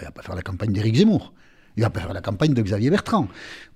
Il 0.00 0.04
va 0.04 0.10
pas 0.10 0.22
faire 0.22 0.34
la 0.34 0.42
campagne 0.42 0.72
d'Éric 0.72 0.96
Zemmour. 0.96 1.32
Il 1.76 1.82
va 1.82 1.90
pas 1.90 2.00
faire 2.00 2.14
la 2.14 2.22
campagne 2.22 2.54
de 2.54 2.62
Xavier 2.62 2.90
Bertrand 2.90 3.28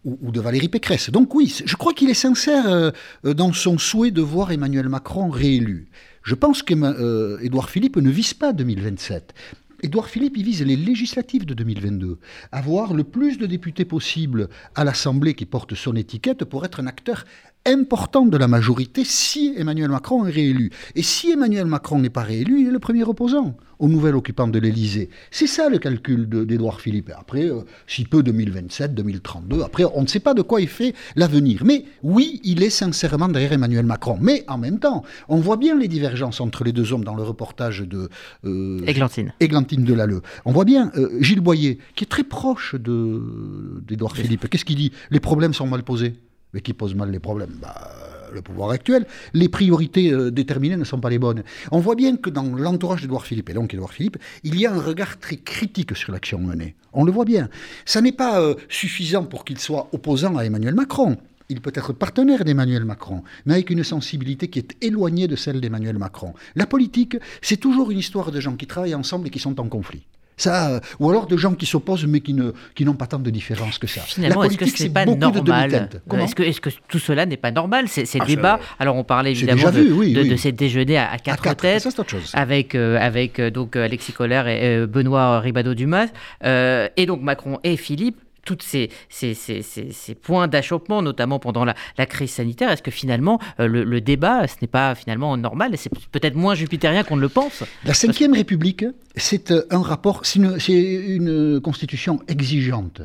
ou, 0.04 0.30
de 0.30 0.40
Valérie 0.40 0.68
Pécresse. 0.68 1.10
Donc 1.10 1.34
oui, 1.34 1.54
je 1.64 1.76
crois 1.76 1.92
qu'il 1.92 2.08
est 2.08 2.14
sincère 2.14 2.66
euh, 2.66 2.90
dans 3.24 3.52
son 3.52 3.76
souhait 3.76 4.10
de 4.10 4.22
voir 4.22 4.52
Emmanuel 4.52 4.88
Macron 4.88 5.28
réélu. 5.28 5.88
Je 6.22 6.34
pense 6.34 6.62
qu'Édouard 6.62 6.94
euh, 6.98 7.68
Philippe 7.68 7.96
ne 7.96 8.10
vise 8.10 8.34
pas 8.34 8.52
2027. 8.52 9.34
Édouard 9.82 10.08
Philippe, 10.08 10.36
il 10.36 10.44
vise 10.44 10.62
les 10.62 10.76
législatives 10.76 11.46
de 11.46 11.54
2022. 11.54 12.18
Avoir 12.52 12.92
le 12.92 13.04
plus 13.04 13.38
de 13.38 13.46
députés 13.46 13.86
possible 13.86 14.48
à 14.74 14.84
l'Assemblée 14.84 15.34
qui 15.34 15.46
portent 15.46 15.74
son 15.74 15.96
étiquette 15.96 16.44
pour 16.44 16.64
être 16.66 16.80
un 16.80 16.86
acteur 16.86 17.24
important 17.66 18.26
de 18.26 18.36
la 18.36 18.48
majorité 18.48 19.04
si 19.04 19.54
Emmanuel 19.56 19.90
Macron 19.90 20.26
est 20.26 20.30
réélu. 20.30 20.70
Et 20.94 21.02
si 21.02 21.30
Emmanuel 21.30 21.66
Macron 21.66 21.98
n'est 21.98 22.10
pas 22.10 22.22
réélu, 22.22 22.60
il 22.60 22.68
est 22.68 22.72
le 22.72 22.78
premier 22.78 23.04
opposant. 23.04 23.56
Au 23.80 23.88
nouvel 23.88 24.14
occupant 24.14 24.46
de 24.46 24.58
l'Élysée. 24.58 25.08
C'est 25.30 25.46
ça 25.46 25.68
le 25.68 25.78
calcul 25.78 26.28
d'Édouard 26.28 26.80
Philippe. 26.80 27.10
Après, 27.18 27.46
euh, 27.46 27.62
si 27.86 28.04
peu 28.04 28.22
2027, 28.22 28.94
2032, 28.94 29.62
après, 29.62 29.84
on 29.94 30.02
ne 30.02 30.06
sait 30.06 30.20
pas 30.20 30.34
de 30.34 30.42
quoi 30.42 30.60
il 30.60 30.68
fait 30.68 30.94
l'avenir. 31.16 31.62
Mais 31.64 31.84
oui, 32.02 32.40
il 32.44 32.62
est 32.62 32.70
sincèrement 32.70 33.28
derrière 33.28 33.52
Emmanuel 33.52 33.86
Macron. 33.86 34.18
Mais 34.20 34.44
en 34.46 34.58
même 34.58 34.78
temps, 34.78 35.02
on 35.28 35.38
voit 35.38 35.56
bien 35.56 35.76
les 35.76 35.88
divergences 35.88 36.40
entre 36.40 36.62
les 36.62 36.72
deux 36.72 36.92
hommes 36.92 37.04
dans 37.04 37.14
le 37.14 37.22
reportage 37.22 37.80
de 37.80 38.08
euh, 38.44 38.84
Églantine. 38.86 39.32
Églantine 39.40 39.84
Delalleux. 39.84 40.22
On 40.44 40.52
voit 40.52 40.66
bien 40.66 40.92
euh, 40.96 41.10
Gilles 41.20 41.40
Boyer, 41.40 41.78
qui 41.96 42.04
est 42.04 42.08
très 42.08 42.24
proche 42.24 42.74
d'Édouard 42.74 44.16
Philippe. 44.16 44.48
Qu'est-ce 44.48 44.64
qu'il 44.64 44.76
dit? 44.76 44.92
Les 45.10 45.20
problèmes 45.20 45.54
sont 45.54 45.66
mal 45.66 45.82
posés. 45.82 46.14
Mais 46.52 46.60
qui 46.60 46.72
pose 46.72 46.94
mal 46.94 47.10
les 47.10 47.20
problèmes? 47.20 47.56
Bah, 47.62 48.09
le 48.32 48.42
pouvoir 48.42 48.70
actuel, 48.70 49.06
les 49.34 49.48
priorités 49.48 50.12
euh, 50.12 50.30
déterminées 50.30 50.76
ne 50.76 50.84
sont 50.84 51.00
pas 51.00 51.10
les 51.10 51.18
bonnes. 51.18 51.42
On 51.70 51.78
voit 51.78 51.94
bien 51.94 52.16
que 52.16 52.30
dans 52.30 52.42
l'entourage 52.42 53.02
d'Edouard 53.02 53.26
Philippe, 53.26 53.50
et 53.50 53.54
donc 53.54 53.74
Edouard 53.74 53.92
Philippe, 53.92 54.18
il 54.44 54.58
y 54.58 54.66
a 54.66 54.72
un 54.72 54.80
regard 54.80 55.18
très 55.18 55.36
critique 55.36 55.96
sur 55.96 56.12
l'action 56.12 56.38
menée. 56.38 56.74
On 56.92 57.04
le 57.04 57.12
voit 57.12 57.24
bien. 57.24 57.48
Ça 57.84 58.00
n'est 58.00 58.12
pas 58.12 58.40
euh, 58.40 58.54
suffisant 58.68 59.24
pour 59.24 59.44
qu'il 59.44 59.58
soit 59.58 59.88
opposant 59.92 60.36
à 60.36 60.44
Emmanuel 60.44 60.74
Macron. 60.74 61.16
Il 61.48 61.60
peut 61.60 61.72
être 61.74 61.92
partenaire 61.92 62.44
d'Emmanuel 62.44 62.84
Macron, 62.84 63.24
mais 63.44 63.54
avec 63.54 63.70
une 63.70 63.82
sensibilité 63.82 64.48
qui 64.48 64.60
est 64.60 64.76
éloignée 64.82 65.26
de 65.26 65.34
celle 65.34 65.60
d'Emmanuel 65.60 65.98
Macron. 65.98 66.32
La 66.54 66.66
politique, 66.66 67.16
c'est 67.42 67.56
toujours 67.56 67.90
une 67.90 67.98
histoire 67.98 68.30
de 68.30 68.38
gens 68.38 68.54
qui 68.54 68.68
travaillent 68.68 68.94
ensemble 68.94 69.26
et 69.26 69.30
qui 69.30 69.40
sont 69.40 69.58
en 69.58 69.68
conflit. 69.68 70.06
Ça, 70.40 70.70
euh, 70.70 70.80
ou 70.98 71.10
alors 71.10 71.26
de 71.26 71.36
gens 71.36 71.54
qui 71.54 71.66
s'opposent 71.66 72.06
mais 72.06 72.20
qui 72.20 72.32
n'ont 72.32 72.52
qui 72.74 72.84
pas 72.84 73.06
tant 73.06 73.18
de 73.18 73.28
différence 73.28 73.78
que 73.78 73.86
ça. 73.86 74.00
Finalement, 74.00 74.42
est-ce 74.42 74.56
que 74.56 74.66
c'est 74.66 74.88
pas 74.88 75.04
normal 75.04 75.90
Est-ce 76.18 76.34
que, 76.34 76.42
est 76.42 76.58
que, 76.58 76.70
tout 76.88 76.98
cela 76.98 77.26
n'est 77.26 77.36
pas 77.36 77.50
normal? 77.50 77.88
Ces, 77.88 78.06
ces 78.06 78.20
ah, 78.22 78.24
débats, 78.24 78.60
alors 78.78 78.96
on 78.96 79.04
parlait 79.04 79.32
évidemment 79.32 79.70
de, 79.70 80.28
de, 80.30 80.36
ces 80.36 80.52
déjeuners 80.52 80.96
à, 80.96 81.18
quatre, 81.18 81.54
têtes, 81.56 81.86
avec, 82.32 82.74
euh, 82.74 82.98
avec 82.98 83.38
euh, 83.38 83.50
donc 83.50 83.76
Alexis 83.76 84.12
Collère 84.12 84.48
et 84.48 84.86
Benoît 84.86 85.40
Ribado-Dumas, 85.40 86.08
et 86.42 87.06
donc 87.06 87.20
Macron 87.20 87.58
et 87.62 87.76
Philippe 87.76 88.16
tous 88.56 88.66
ces, 88.66 88.90
ces, 89.08 89.34
ces, 89.34 89.62
ces, 89.62 90.14
points 90.14 90.48
d'achoppement, 90.48 91.02
notamment 91.02 91.38
pendant 91.38 91.64
la, 91.64 91.74
la 91.98 92.06
crise 92.06 92.30
sanitaire, 92.30 92.70
est-ce 92.70 92.82
que 92.82 92.90
finalement 92.90 93.38
euh, 93.60 93.66
le, 93.66 94.00
débat, 94.00 94.46
ce 94.46 94.56
n'est 94.62 94.68
pas 94.68 94.94
finalement 94.94 95.36
normal 95.36 95.72
C'est 95.76 95.90
peut-être 96.10 96.34
moins 96.34 96.54
jupitérien 96.54 97.04
qu'on 97.04 97.16
ne 97.16 97.20
le 97.20 97.28
pense? 97.28 97.62
La 97.84 97.92
Ve 97.92 98.32
République, 98.34 98.84
c'est 99.16 99.50
euh, 99.50 99.66
un 99.70 99.82
rapport, 99.82 100.20
c'est 100.24 100.38
une, 100.38 100.58
une 100.58 101.60
constitution 101.60 102.20
exigeante, 102.28 103.02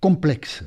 complexe. 0.00 0.64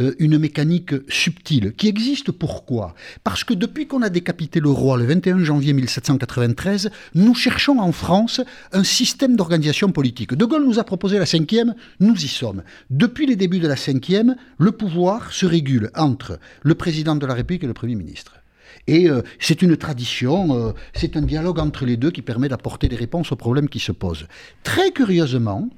Euh, 0.00 0.14
une 0.18 0.38
mécanique 0.38 0.94
subtile, 1.10 1.74
qui 1.74 1.86
existe 1.86 2.32
pourquoi? 2.32 2.94
Parce 3.24 3.44
que 3.44 3.52
depuis 3.52 3.86
qu'on 3.86 4.00
a 4.00 4.08
décapité 4.08 4.58
le 4.58 4.70
roi 4.70 4.96
le 4.96 5.04
21 5.04 5.44
janvier 5.44 5.74
1793, 5.74 6.90
nous 7.14 7.34
cherchons 7.34 7.78
en 7.78 7.92
France 7.92 8.40
un 8.72 8.84
système 8.84 9.36
d'organisation 9.36 9.92
politique. 9.92 10.32
De 10.32 10.46
Gaulle 10.46 10.64
nous 10.64 10.78
a 10.78 10.84
proposé 10.84 11.18
la 11.18 11.26
cinquième, 11.26 11.74
nous 12.00 12.16
y 12.16 12.28
sommes. 12.28 12.62
Depuis 12.88 13.26
les 13.26 13.36
débuts 13.36 13.58
de 13.58 13.68
la 13.68 13.76
cinquième, 13.76 14.36
le 14.56 14.72
pouvoir 14.72 15.30
se 15.30 15.44
régule 15.44 15.90
entre 15.94 16.38
le 16.62 16.74
président 16.74 17.14
de 17.14 17.26
la 17.26 17.34
République 17.34 17.64
et 17.64 17.66
le 17.68 17.74
Premier 17.74 17.94
ministre. 17.94 18.36
Et 18.86 19.10
euh, 19.10 19.20
c'est 19.38 19.60
une 19.60 19.76
tradition, 19.76 20.56
euh, 20.56 20.72
c'est 20.94 21.18
un 21.18 21.22
dialogue 21.22 21.58
entre 21.58 21.84
les 21.84 21.98
deux 21.98 22.10
qui 22.10 22.22
permet 22.22 22.48
d'apporter 22.48 22.88
des 22.88 22.96
réponses 22.96 23.30
aux 23.30 23.36
problèmes 23.36 23.68
qui 23.68 23.78
se 23.78 23.92
posent. 23.92 24.26
Très 24.62 24.90
curieusement, 24.90 25.68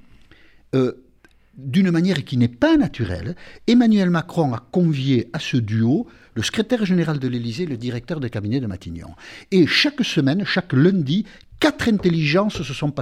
d'une 1.56 1.90
manière 1.90 2.24
qui 2.24 2.36
n'est 2.36 2.48
pas 2.48 2.76
naturelle, 2.76 3.36
Emmanuel 3.66 4.10
Macron 4.10 4.54
a 4.54 4.58
convié 4.70 5.30
à 5.32 5.38
ce 5.38 5.56
duo 5.56 6.06
le 6.34 6.42
secrétaire 6.42 6.84
général 6.84 7.18
de 7.18 7.28
l'Élysée 7.28 7.66
le 7.66 7.76
directeur 7.76 8.20
de 8.20 8.28
cabinet 8.28 8.60
de 8.60 8.66
Matignon. 8.66 9.10
Et 9.52 9.66
chaque 9.66 10.02
semaine, 10.04 10.44
chaque 10.44 10.72
lundi, 10.72 11.24
quatre 11.64 11.88
intelligences 11.88 12.60
se 12.62 12.74
sont 12.74 12.92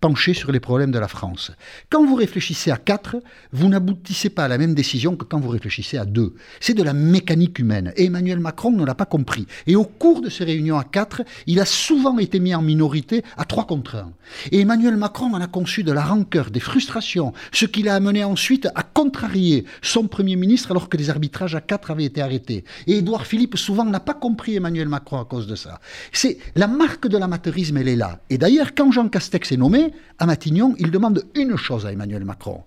penchées 0.00 0.34
sur 0.34 0.52
les 0.52 0.60
problèmes 0.60 0.92
de 0.92 1.00
la 1.00 1.08
France. 1.08 1.50
Quand 1.90 2.06
vous 2.06 2.14
réfléchissez 2.14 2.70
à 2.70 2.76
quatre, 2.76 3.16
vous 3.50 3.68
n'aboutissez 3.68 4.30
pas 4.30 4.44
à 4.44 4.48
la 4.48 4.56
même 4.56 4.72
décision 4.72 5.16
que 5.16 5.24
quand 5.24 5.40
vous 5.40 5.48
réfléchissez 5.48 5.98
à 5.98 6.04
deux. 6.04 6.36
C'est 6.60 6.74
de 6.74 6.84
la 6.84 6.92
mécanique 6.92 7.58
humaine. 7.58 7.92
Et 7.96 8.04
Emmanuel 8.04 8.38
Macron 8.38 8.70
ne 8.70 8.84
l'a 8.84 8.94
pas 8.94 9.04
compris. 9.04 9.48
Et 9.66 9.74
au 9.74 9.82
cours 9.82 10.20
de 10.20 10.30
ces 10.30 10.44
réunions 10.44 10.78
à 10.78 10.84
quatre, 10.84 11.22
il 11.48 11.58
a 11.58 11.64
souvent 11.64 12.16
été 12.20 12.38
mis 12.38 12.54
en 12.54 12.62
minorité 12.62 13.24
à 13.36 13.44
trois 13.46 13.66
contre 13.66 13.96
un. 13.96 14.12
Et 14.52 14.60
Emmanuel 14.60 14.96
Macron 14.96 15.34
en 15.34 15.40
a 15.40 15.48
conçu 15.48 15.82
de 15.82 15.90
la 15.90 16.04
rancœur, 16.04 16.52
des 16.52 16.60
frustrations, 16.60 17.32
ce 17.50 17.66
qui 17.66 17.82
l'a 17.82 17.96
amené 17.96 18.22
ensuite 18.22 18.68
à 18.76 18.84
contrarier 18.84 19.64
son 19.82 20.06
Premier 20.06 20.36
ministre 20.36 20.70
alors 20.70 20.88
que 20.88 20.96
les 20.96 21.10
arbitrages 21.10 21.56
à 21.56 21.60
quatre 21.60 21.90
avaient 21.90 22.04
été 22.04 22.20
arrêtés. 22.20 22.62
Et 22.86 22.98
Édouard 22.98 23.26
Philippe 23.26 23.56
souvent 23.56 23.84
n'a 23.84 23.98
pas 23.98 24.14
compris 24.14 24.54
Emmanuel 24.54 24.86
Macron 24.86 25.18
à 25.18 25.24
cause 25.24 25.48
de 25.48 25.56
ça. 25.56 25.80
C'est 26.12 26.38
la 26.54 26.68
marque 26.68 27.08
de 27.08 27.18
l'amateurisme, 27.18 27.76
elle 27.78 27.88
est 27.88 27.96
là. 27.96 28.03
Et 28.30 28.38
d'ailleurs, 28.38 28.74
quand 28.74 28.90
Jean 28.90 29.08
Castex 29.08 29.52
est 29.52 29.56
nommé 29.56 29.92
à 30.18 30.26
Matignon, 30.26 30.74
il 30.78 30.90
demande 30.90 31.24
une 31.34 31.56
chose 31.56 31.86
à 31.86 31.92
Emmanuel 31.92 32.24
Macron. 32.24 32.62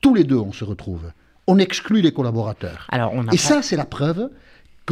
Tous 0.00 0.14
les 0.14 0.24
deux, 0.24 0.36
on 0.36 0.52
se 0.52 0.64
retrouve. 0.64 1.12
On 1.46 1.58
exclut 1.58 2.02
les 2.02 2.12
collaborateurs. 2.12 2.88
Et 3.32 3.36
ça, 3.36 3.62
c'est 3.62 3.76
la 3.76 3.84
preuve 3.84 4.30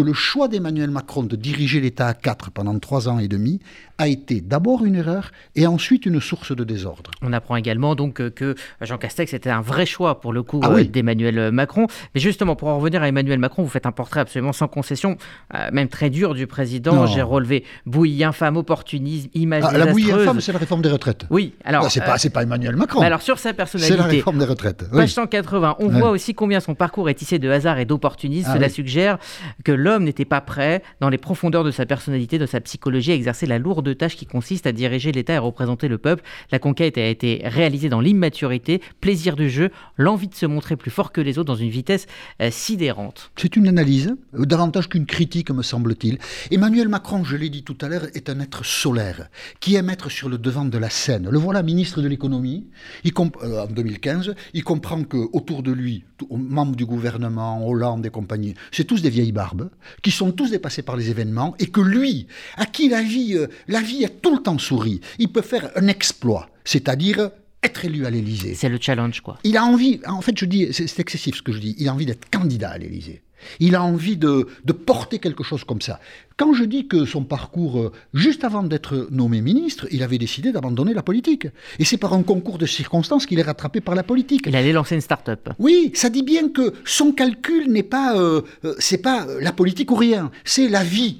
que 0.01 0.07
le 0.07 0.15
choix 0.15 0.49
d'Emmanuel 0.49 0.91
Macron 0.91 1.25
de 1.25 1.37
diriger 1.37 1.79
l'État 1.79 2.07
à 2.07 2.15
quatre 2.15 2.51
pendant 2.51 2.79
trois 2.79 3.09
ans 3.11 3.19
et 3.19 3.29
demi 3.29 3.61
a 3.99 4.09
été 4.09 4.41
d'abord 4.41 4.87
une 4.87 4.97
erreur 4.97 5.31
et 5.57 5.67
ensuite 5.67 6.07
une 6.07 6.23
source 6.23 6.57
de 6.57 6.65
désordre. 6.65 7.11
On 7.21 7.35
apprend 7.35 7.57
également 7.57 7.95
donc 7.95 8.23
euh, 8.23 8.31
que 8.31 8.55
Jean 8.81 8.97
Castex 8.97 9.35
était 9.35 9.51
un 9.51 9.61
vrai 9.61 9.85
choix 9.85 10.23
pour 10.23 10.33
le 10.33 10.43
coup 10.43 10.61
ah 10.63 10.71
euh, 10.71 10.85
d'Emmanuel 10.85 11.53
Macron. 11.53 11.87
Mais 12.15 12.21
justement, 12.21 12.57
pour 12.57 12.69
en 12.69 12.79
revenir 12.79 13.03
à 13.03 13.09
Emmanuel 13.09 13.39
Macron, 13.39 13.63
vous 13.63 13.69
faites 13.69 13.85
un 13.85 13.93
portrait 13.93 14.21
absolument 14.21 14.55
sans 14.55 14.69
concession, 14.69 15.19
euh, 15.55 15.69
même 15.71 15.89
très 15.89 16.09
dur 16.09 16.33
du 16.33 16.47
président. 16.47 17.05
J'ai 17.05 17.21
relevé 17.21 17.65
bouillie 17.85 18.25
infâme, 18.25 18.57
opportunisme, 18.57 19.29
image 19.35 19.65
ah, 19.67 19.77
La 19.77 19.87
bouillie 19.87 20.13
infâme, 20.13 20.41
c'est 20.41 20.53
la 20.53 20.61
réforme 20.61 20.81
des 20.81 20.91
retraites. 20.91 21.27
Oui, 21.29 21.53
alors. 21.63 21.91
c'est 21.91 22.01
pas, 22.01 22.17
pas 22.33 22.43
Emmanuel 22.43 22.77
Macron. 22.77 23.03
alors 23.03 23.21
sur 23.21 23.39
sa 23.39 23.53
personnalité. 23.53 23.93
C'est 23.93 24.03
la 24.03 24.09
réforme 24.09 24.39
des 24.39 24.47
retraites. 24.47 24.89
Page 24.91 25.13
180, 25.13 25.77
on 25.79 25.89
voit 25.89 26.11
aussi 26.11 26.33
combien 26.33 26.61
son 26.61 26.75
parcours 26.75 27.11
est 27.11 27.15
tissé 27.15 27.39
de 27.39 27.51
hasard 27.51 27.79
et 27.79 27.85
d'opportunisme. 27.85 28.49
Ah 28.51 28.55
Cela 28.55 28.71
suggère 28.71 29.19
que 29.63 29.73
l'homme 29.73 29.90
n'était 29.99 30.25
pas 30.25 30.41
prêt, 30.41 30.83
dans 31.01 31.09
les 31.09 31.19
profondeurs 31.19 31.65
de 31.65 31.71
sa 31.71 31.87
personnalité, 31.87 32.39
de 32.39 32.47
sa 32.47 32.61
psychologie, 32.61 33.13
à 33.13 33.15
exercer 33.15 33.47
la 33.47 33.59
lourde 33.59 33.97
tâche 33.97 34.17
qui 34.17 34.27
consiste 34.27 34.67
à 34.67 34.73
diriger 34.73 35.13
l'État 35.13 35.35
et 35.35 35.39
représenter 35.39 35.89
le 35.89 35.99
peuple. 35.99 36.23
La 36.53 36.59
conquête 36.59 36.99
a 36.99 37.07
été 37.07 37.43
réalisée 37.45 37.89
dans 37.89 38.01
l'immaturité, 38.01 38.81
plaisir 39.01 39.37
du 39.37 39.51
jeu, 39.51 39.71
l'envie 39.97 40.29
de 40.29 40.35
se 40.35 40.47
montrer 40.47 40.77
plus 40.77 40.91
fort 40.91 41.13
que 41.13 41.21
les 41.21 41.39
autres 41.39 41.49
dans 41.49 41.57
une 41.57 41.71
vitesse 41.71 42.07
euh, 42.41 42.51
sidérante. 42.51 43.33
C'est 43.37 43.57
une 43.57 43.69
analyse, 43.69 44.15
euh, 44.35 44.45
davantage 44.45 44.89
qu'une 44.89 45.07
critique, 45.07 45.51
me 45.51 45.63
semble-t-il. 45.63 46.19
Emmanuel 46.51 46.89
Macron, 46.89 47.25
je 47.25 47.37
l'ai 47.37 47.49
dit 47.49 47.63
tout 47.63 47.77
à 47.81 47.89
l'heure, 47.89 48.07
est 48.15 48.29
un 48.31 48.41
être 48.41 48.65
solaire, 48.65 49.29
qui 49.61 49.75
aime 49.75 49.91
être 49.91 50.11
sur 50.11 50.29
le 50.29 50.39
devant 50.39 50.65
de 50.65 50.79
la 50.79 50.91
scène. 50.91 51.29
Le 51.31 51.39
voilà 51.39 51.63
ministre 51.63 52.03
de 52.03 52.09
l'économie, 52.09 52.67
euh, 53.07 53.63
en 53.63 53.67
2015, 53.67 54.35
il 54.55 54.65
comprend 54.65 55.03
qu'autour 55.05 55.63
de 55.63 55.73
lui, 55.73 56.05
membres 56.31 56.77
du 56.77 56.87
gouvernement, 56.87 57.67
Hollande 57.67 58.05
et 58.07 58.11
compagnie, 58.11 58.55
c'est 58.71 58.85
tous 58.85 59.03
des 59.03 59.11
vieilles 59.11 59.33
barbes, 59.33 59.70
qui 60.03 60.11
sont 60.11 60.33
tous 60.33 60.51
dépassés 60.51 60.83
par 60.83 60.97
les 60.97 61.11
événements, 61.11 61.55
et 61.59 61.67
que 61.67 61.81
lui, 61.81 62.27
à 62.57 62.67
qui 62.67 62.89
la 62.89 63.03
vie, 63.03 63.37
la 63.69 63.81
vie 63.81 64.05
est 64.05 64.21
tout 64.23 64.35
le 64.35 64.43
temps 64.43 64.59
sourit. 64.59 65.01
Il 65.19 65.29
peut 65.29 65.43
faire 65.43 65.71
un 65.77 65.89
exploit, 65.89 66.51
c'est-à-dire 66.65 67.31
être 67.63 67.85
élu 67.85 68.07
à 68.07 68.11
l'Élysée. 68.11 68.55
C'est 68.55 68.69
le 68.69 68.79
challenge, 68.81 69.21
quoi. 69.21 69.39
Il 69.45 69.57
a 69.57 69.65
envie, 69.65 70.01
en 70.07 70.21
fait, 70.21 70.39
je 70.39 70.45
dis, 70.45 70.69
c'est 70.73 70.99
excessif 70.99 71.37
ce 71.37 71.43
que 71.43 71.53
je 71.53 71.59
dis, 71.59 71.75
il 71.79 71.89
a 71.89 71.95
envie 71.95 72.07
d'être 72.07 72.31
candidat 72.31 72.71
à 72.71 72.79
l'Élysée. 72.79 73.23
Il 73.59 73.75
a 73.75 73.83
envie 73.83 74.17
de, 74.17 74.47
porter 74.87 75.19
quelque 75.19 75.43
chose 75.43 75.65
comme 75.65 75.81
ça. 75.81 76.01
Quand 76.37 76.55
je 76.55 76.65
dis 76.65 76.87
que 76.89 77.05
son 77.05 77.23
parcours, 77.23 77.79
euh, 77.79 77.93
juste 78.15 78.45
avant 78.45 78.63
d'être 78.63 79.09
nommé 79.11 79.41
ministre, 79.41 79.87
il 79.91 80.03
avait 80.03 80.19
décidé 80.19 80.53
d'abandonner 80.53 80.95
la 80.95 81.03
politique. 81.03 81.47
Et 81.79 81.85
c'est 81.85 81.99
par 81.99 82.15
un 82.15 82.23
concours 82.23 82.57
de 82.57 82.67
circonstances 82.67 83.27
qu'il 83.27 83.39
est 83.39 83.43
rattrapé 83.43 83.81
par 83.81 83.95
la 83.95 84.03
politique. 84.03 84.45
Il 84.47 84.57
allait 84.57 84.73
lancer 84.73 84.95
une 84.95 85.01
start-up. 85.03 85.51
Oui, 85.59 85.91
ça 85.95 86.09
dit 86.09 86.23
bien 86.23 86.49
que 86.49 86.73
son 86.85 87.13
calcul 87.13 87.71
n'est 87.71 87.83
pas, 87.83 88.17
euh, 88.17 88.43
euh, 88.65 88.75
c'est 88.79 89.03
pas 89.03 89.27
la 89.41 89.53
politique 89.53 89.91
ou 89.91 89.97
rien, 89.97 90.31
c'est 90.45 90.69
la 90.69 90.83
vie 90.83 91.19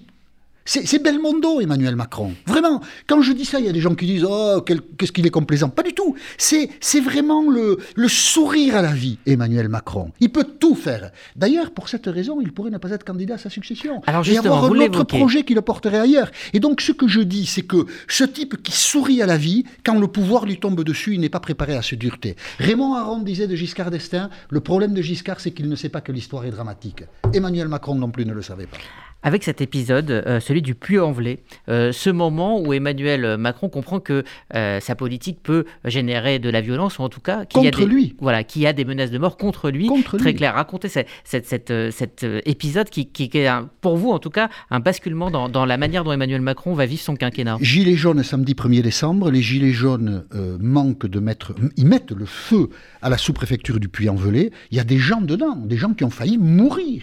c'est 0.71 1.03
Belmondo, 1.03 1.61
Emmanuel 1.61 1.97
Macron. 1.97 2.33
Vraiment. 2.47 2.81
Quand 3.09 3.23
je 3.23 3.33
dis 3.33 3.45
ça, 3.45 3.59
il 3.59 3.67
y 3.67 3.69
a 3.69 3.73
des 3.73 3.81
gens 3.81 3.97
qui 3.97 4.07
disent 4.07 4.25
Oh, 4.29 4.65
qu'est-ce 4.65 5.11
qu'il 5.11 5.27
est 5.27 5.31
complaisant. 5.31 5.69
Pas 5.69 5.83
du 5.83 5.95
tout. 5.95 6.15
C'est 6.39 6.71
vraiment 7.01 7.51
le, 7.51 7.79
sourire 8.07 8.77
à 8.77 8.83
la 8.83 8.93
vie, 8.93 9.19
Emmanuel 9.27 9.69
Macron. 9.69 10.13
Il 10.21 10.31
peut 10.31 10.45
tout 10.45 10.77
faire. 10.77 11.11
D'ailleurs, 11.35 11.73
pour 11.73 11.89
cette 11.89 12.07
raison, 12.07 12.41
il 12.41 12.53
pourrait 12.53 12.71
ne 12.71 12.79
pas 12.79 12.91
être 12.91 13.05
candidat 13.05 13.35
à 13.35 13.39
sa 13.39 13.51
succession. 13.51 14.01
Alors 14.07 14.27
et 14.29 14.39
avoir 14.39 14.65
un 14.65 14.71
autre 14.71 15.03
projet 15.03 15.43
qui 15.43 15.55
le 15.55 15.63
porterait 15.63 15.99
ailleurs. 15.99 16.31
Et 16.53 16.61
donc, 16.61 16.81
ce 16.81 16.93
que 16.93 17.09
je 17.09 17.21
dis, 17.21 17.47
c'est 17.47 17.63
que 17.63 17.87
ce 18.07 18.23
type 18.23 18.63
qui 18.63 18.73
sourit 18.73 19.23
à 19.23 19.27
la 19.27 19.37
vie, 19.37 19.65
quand 19.85 19.99
le 19.99 20.07
pouvoir 20.07 20.47
lui 20.47 20.61
tombe 20.61 20.85
dessus, 20.85 21.15
il 21.15 21.21
n'est 21.21 21.29
pas 21.29 21.41
préparé 21.41 21.75
à 21.75 21.83
se 21.83 21.97
dureté. 21.97 22.37
Raymond 22.59 22.95
Aron 22.95 23.23
disait 23.23 23.49
de 23.49 23.57
Giscard 23.57 23.91
d'Estaing 23.91 24.31
Le 24.51 24.61
problème 24.61 24.95
de 24.95 25.03
Giscard, 25.03 25.41
c'est 25.41 25.51
qu'il 25.51 25.69
ne 25.69 25.75
sait 25.75 25.89
pas 25.89 26.01
que 26.01 26.13
l'histoire 26.13 26.45
est 26.45 26.53
dramatique. 26.53 27.03
Emmanuel 27.35 27.67
Macron 27.67 27.97
non 27.97 28.11
plus 28.11 28.25
ne 28.25 28.33
le 28.33 28.43
savait 28.43 28.67
pas. 28.67 28.79
Avec 29.23 29.45
cet 29.45 29.61
épisode, 29.61 30.11
euh, 30.11 30.41
celui 30.41 30.63
du 30.63 30.75
Puy-en-Velay, 30.75 31.41
euh, 31.69 31.93
ce 31.93 32.11
moment 32.11 32.61
où 32.61 32.73
Emmanuel 32.73 33.37
Macron 33.37 33.69
comprend 33.69 34.01
que 34.01 34.25
euh, 34.55 34.81
sa 34.81 34.95
politique 34.95 35.39
peut 35.43 35.65
générer 35.85 36.39
de 36.39 36.49
la 36.49 36.61
violence, 36.61 36.99
ou 36.99 37.03
en 37.03 37.09
tout 37.09 37.21
cas 37.21 37.45
qu'il 37.45 37.63
y 37.63 37.69
a 37.69 37.71
des, 37.71 37.85
lui. 37.85 38.17
Voilà, 38.21 38.45
qu'il 38.45 38.63
y 38.63 38.67
a 38.67 38.73
des 38.73 38.85
menaces 38.85 39.11
de 39.11 39.19
mort 39.19 39.37
contre 39.37 39.71
lui. 39.71 39.87
Contre 39.87 40.17
Très 40.17 40.31
lui. 40.31 40.39
clair. 40.39 40.55
Racontez 40.55 40.89
cet, 40.89 41.07
cet, 41.25 41.47
cet, 41.47 41.73
cet 41.91 42.27
épisode 42.47 42.89
qui, 42.89 43.07
qui, 43.07 43.31
est, 43.35 43.47
un, 43.47 43.69
pour 43.81 43.97
vous 43.97 44.11
en 44.11 44.19
tout 44.19 44.31
cas, 44.31 44.49
un 44.71 44.81
basculement 44.81 45.31
dans, 45.31 45.49
dans, 45.49 45.65
la 45.65 45.77
manière 45.77 46.05
dont 46.05 46.13
Emmanuel 46.13 46.41
Macron 46.41 46.75
va 46.75 46.87
vivre 46.87 47.03
son 47.03 47.17
quinquennat. 47.17 47.59
Gilets 47.61 47.97
jaunes 47.97 48.23
samedi 48.23 48.55
1er 48.55 48.83
décembre. 48.83 49.31
Les 49.31 49.43
gilets 49.43 49.73
jaunes 49.73 50.25
manquent 50.61 51.07
de 51.07 51.21
mettre... 51.21 51.55
Ils 51.77 51.87
mettent 51.87 52.13
le 52.13 52.25
feu 52.25 52.71
à 53.03 53.09
la 53.09 53.19
sous-préfecture 53.19 53.81
du 53.81 53.89
Puy-en-Velay. 53.89 54.51
Il 54.71 54.77
y 54.77 54.81
a 54.81 54.85
des 54.85 54.99
gens 54.99 55.21
dedans, 55.21 55.57
des 55.57 55.77
gens 55.77 55.93
qui 55.93 56.05
ont 56.05 56.11
failli 56.11 56.39
mourir. 56.39 57.03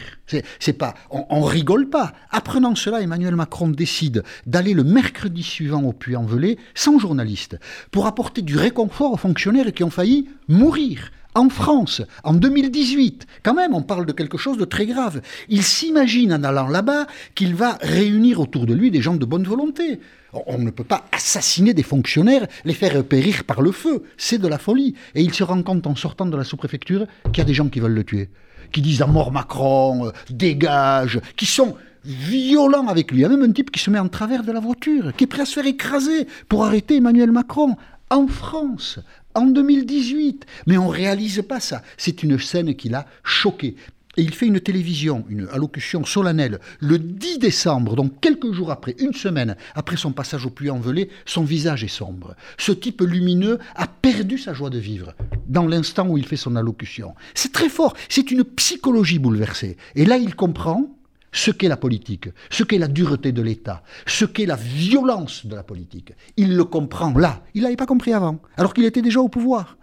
C'est 0.59 0.73
pas... 0.73 0.95
On, 1.09 1.25
on 1.29 1.41
rigole 1.43 1.89
pas. 1.89 2.06
Apprenant 2.31 2.75
cela, 2.75 3.01
Emmanuel 3.01 3.35
Macron 3.35 3.69
décide 3.69 4.23
d'aller 4.45 4.73
le 4.73 4.83
mercredi 4.83 5.43
suivant 5.43 5.83
au 5.83 5.93
Puy-en-Velay 5.93 6.57
sans 6.75 6.99
journaliste 6.99 7.59
pour 7.91 8.07
apporter 8.07 8.41
du 8.41 8.57
réconfort 8.57 9.13
aux 9.13 9.17
fonctionnaires 9.17 9.71
qui 9.73 9.83
ont 9.83 9.89
failli 9.89 10.27
mourir 10.47 11.11
en 11.37 11.49
France, 11.49 12.01
en 12.23 12.33
2018. 12.33 13.27
Quand 13.43 13.53
même, 13.53 13.75
on 13.75 13.83
parle 13.83 14.07
de 14.07 14.11
quelque 14.11 14.37
chose 14.37 14.57
de 14.57 14.65
très 14.65 14.87
grave. 14.87 15.21
Il 15.49 15.61
s'imagine 15.61 16.33
en 16.33 16.43
allant 16.43 16.67
là-bas 16.67 17.05
qu'il 17.35 17.53
va 17.53 17.77
réunir 17.81 18.39
autour 18.39 18.65
de 18.65 18.73
lui 18.73 18.89
des 18.89 19.01
gens 19.01 19.13
de 19.13 19.25
bonne 19.25 19.43
volonté. 19.43 19.99
On 20.47 20.57
ne 20.57 20.71
peut 20.71 20.83
pas 20.83 21.05
assassiner 21.11 21.73
des 21.75 21.83
fonctionnaires, 21.83 22.47
les 22.65 22.73
faire 22.73 23.03
périr 23.03 23.43
par 23.43 23.61
le 23.61 23.71
feu. 23.71 24.03
C'est 24.17 24.39
de 24.39 24.47
la 24.47 24.57
folie. 24.57 24.95
Et 25.13 25.21
il 25.21 25.33
se 25.33 25.43
rend 25.43 25.61
compte 25.61 25.85
en 25.85 25.95
sortant 25.95 26.25
de 26.25 26.35
la 26.35 26.43
sous-préfecture 26.43 27.05
qu'il 27.25 27.37
y 27.37 27.41
a 27.41 27.45
des 27.45 27.53
gens 27.53 27.69
qui 27.69 27.79
veulent 27.79 27.93
le 27.93 28.03
tuer, 28.03 28.29
qui 28.71 28.81
disent 28.81 29.03
à 29.03 29.07
mort 29.07 29.31
Macron, 29.31 30.07
euh, 30.07 30.11
dégage, 30.31 31.19
qui 31.35 31.45
sont 31.45 31.75
violents 32.07 32.87
avec 32.87 33.11
lui. 33.11 33.19
Il 33.19 33.21
y 33.21 33.25
a 33.25 33.29
même 33.29 33.43
un 33.43 33.51
type 33.51 33.69
qui 33.69 33.79
se 33.79 33.89
met 33.89 33.99
en 33.99 34.07
travers 34.07 34.43
de 34.43 34.51
la 34.51 34.59
voiture, 34.59 35.13
qui 35.15 35.25
est 35.25 35.27
prêt 35.27 35.41
à 35.41 35.45
se 35.45 35.53
faire 35.53 35.67
écraser 35.67 36.27
pour 36.47 36.65
arrêter 36.65 36.97
Emmanuel 36.97 37.31
Macron. 37.31 37.75
En 38.09 38.27
France, 38.27 38.99
en 39.35 39.47
2018. 39.47 40.45
Mais 40.65 40.77
on 40.77 40.87
ne 40.87 40.95
réalise 40.95 41.43
pas 41.47 41.59
ça. 41.59 41.81
C'est 41.97 42.23
une 42.23 42.39
scène 42.39 42.73
qui 42.73 42.87
l'a 42.87 43.05
choqué. 43.23 43.75
Et 44.15 44.23
il 44.23 44.33
fait 44.33 44.47
une 44.47 44.59
télévision, 44.59 45.25
une 45.29 45.47
allocution 45.51 46.03
solennelle, 46.03 46.59
le 46.79 46.97
10 46.97 47.37
décembre, 47.37 47.95
donc 47.95 48.19
quelques 48.19 48.51
jours 48.51 48.71
après, 48.71 48.95
une 48.97 49.13
semaine 49.13 49.55
après 49.75 49.95
son 49.95 50.11
passage 50.11 50.47
au 50.47 50.49
Puy-en-Velay, 50.49 51.09
son 51.25 51.43
visage 51.43 51.83
est 51.83 51.87
sombre. 51.87 52.35
Ce 52.57 52.71
type 52.71 53.01
lumineux 53.01 53.59
a 53.75 53.85
perdu 53.85 54.39
sa 54.39 54.53
joie 54.53 54.71
de 54.71 54.79
vivre 54.79 55.13
dans 55.47 55.67
l'instant 55.67 56.07
où 56.07 56.17
il 56.17 56.25
fait 56.25 56.35
son 56.35 56.55
allocution. 56.55 57.13
C'est 57.35 57.51
très 57.51 57.69
fort, 57.69 57.93
c'est 58.09 58.31
une 58.31 58.43
psychologie 58.43 59.19
bouleversée. 59.19 59.77
Et 59.93 60.05
là, 60.05 60.17
il 60.17 60.33
comprend 60.33 60.96
ce 61.31 61.51
qu'est 61.51 61.67
la 61.67 61.77
politique, 61.77 62.29
ce 62.49 62.63
qu'est 62.63 62.77
la 62.77 62.87
dureté 62.87 63.31
de 63.31 63.41
l'État, 63.41 63.83
ce 64.05 64.25
qu'est 64.25 64.45
la 64.45 64.55
violence 64.55 65.45
de 65.45 65.55
la 65.55 65.63
politique. 65.63 66.13
Il 66.37 66.55
le 66.55 66.63
comprend 66.63 67.13
là. 67.13 67.43
Il 67.53 67.63
l'avait 67.63 67.75
pas 67.75 67.85
compris 67.85 68.13
avant, 68.13 68.39
alors 68.57 68.73
qu'il 68.73 68.85
était 68.85 69.01
déjà 69.01 69.19
au 69.19 69.29
pouvoir. 69.29 69.77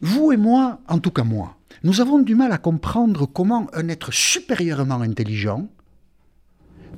Vous 0.00 0.32
et 0.32 0.36
moi, 0.36 0.80
en 0.88 0.98
tout 0.98 1.10
cas 1.10 1.24
moi, 1.24 1.56
nous 1.82 2.00
avons 2.00 2.18
du 2.18 2.34
mal 2.34 2.52
à 2.52 2.58
comprendre 2.58 3.26
comment 3.26 3.66
un 3.72 3.88
être 3.88 4.12
supérieurement 4.12 5.00
intelligent 5.00 5.68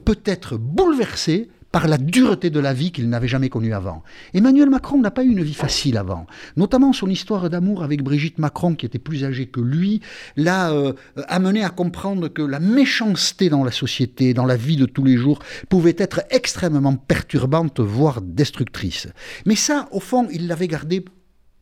peut 0.05 0.21
être 0.25 0.57
bouleversé 0.57 1.50
par 1.76 1.88
la 1.88 1.99
dureté 1.99 2.49
de 2.49 2.59
la 2.59 2.73
vie 2.73 2.90
qu'il 2.90 3.11
n'avait 3.11 3.28
jamais 3.28 3.50
connue 3.50 3.75
avant. 3.75 4.02
Emmanuel 4.33 4.71
Macron 4.71 4.99
n'a 4.99 5.11
pas 5.11 5.25
eu 5.25 5.28
une 5.28 5.42
vie 5.42 5.52
facile 5.52 5.99
avant. 5.99 6.26
Notamment 6.56 6.95
son 6.95 7.06
histoire 7.11 7.50
d'amour 7.50 7.85
avec 7.85 8.02
Brigitte 8.02 8.38
Macron, 8.38 8.75
qui 8.75 8.87
était 8.87 8.99
plus 8.99 9.26
âgée 9.26 9.45
que 9.45 9.61
lui, 9.61 10.00
l'a 10.38 10.71
euh, 10.71 10.95
amené 11.28 11.62
à 11.62 11.68
comprendre 11.68 12.28
que 12.28 12.40
la 12.40 12.61
méchanceté 12.61 13.50
dans 13.50 13.62
la 13.62 13.73
société, 13.73 14.33
dans 14.33 14.47
la 14.47 14.56
vie 14.56 14.78
de 14.78 14.87
tous 14.87 15.04
les 15.04 15.18
jours, 15.18 15.40
pouvait 15.68 15.97
être 15.99 16.23
extrêmement 16.30 16.97
perturbante, 16.97 17.78
voire 17.80 18.23
destructrice. 18.23 19.09
Mais 19.45 19.54
ça, 19.54 19.87
au 19.90 20.00
fond, 20.00 20.28
il 20.33 20.47
l'avait 20.49 20.68
gardé 20.68 21.04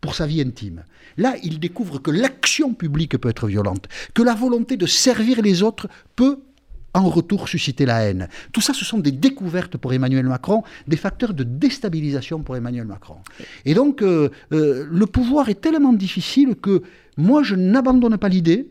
pour 0.01 0.15
sa 0.15 0.27
vie 0.27 0.43
intime. 0.43 0.85
Là, 1.17 1.35
il 1.43 1.59
découvre 1.59 1.99
que 1.99 2.13
l'action 2.13 2.73
publique 2.73 3.19
peut 3.19 3.31
être 3.31 3.49
violente, 3.49 3.89
que 4.15 4.23
la 4.23 4.37
volonté 4.37 4.77
de 4.77 4.87
servir 4.87 5.43
les 5.43 5.65
autres 5.65 5.89
peut 6.15 6.39
en 6.95 7.09
retour 7.09 7.49
susciter 7.49 7.85
la 7.85 8.03
haine. 8.03 8.29
Tout 8.53 8.61
ça, 8.61 8.73
ce 8.73 8.85
sont 8.85 8.99
des 8.99 9.13
découvertes 9.13 9.77
pour 9.77 9.93
Emmanuel 9.93 10.27
Macron, 10.27 10.63
des 10.87 10.97
facteurs 10.97 11.35
de 11.35 11.43
déstabilisation 11.43 12.43
pour 12.43 12.57
Emmanuel 12.57 12.87
Macron. 12.87 13.17
Et 13.65 13.75
donc, 13.75 14.01
euh, 14.01 14.31
euh, 14.53 14.87
le 14.89 15.07
pouvoir 15.07 15.49
est 15.49 15.61
tellement 15.61 15.93
difficile 15.93 16.55
que 16.55 16.83
moi, 17.17 17.43
je 17.43 17.57
n'abandonne 17.57 18.17
pas 18.17 18.29
l'idée 18.29 18.69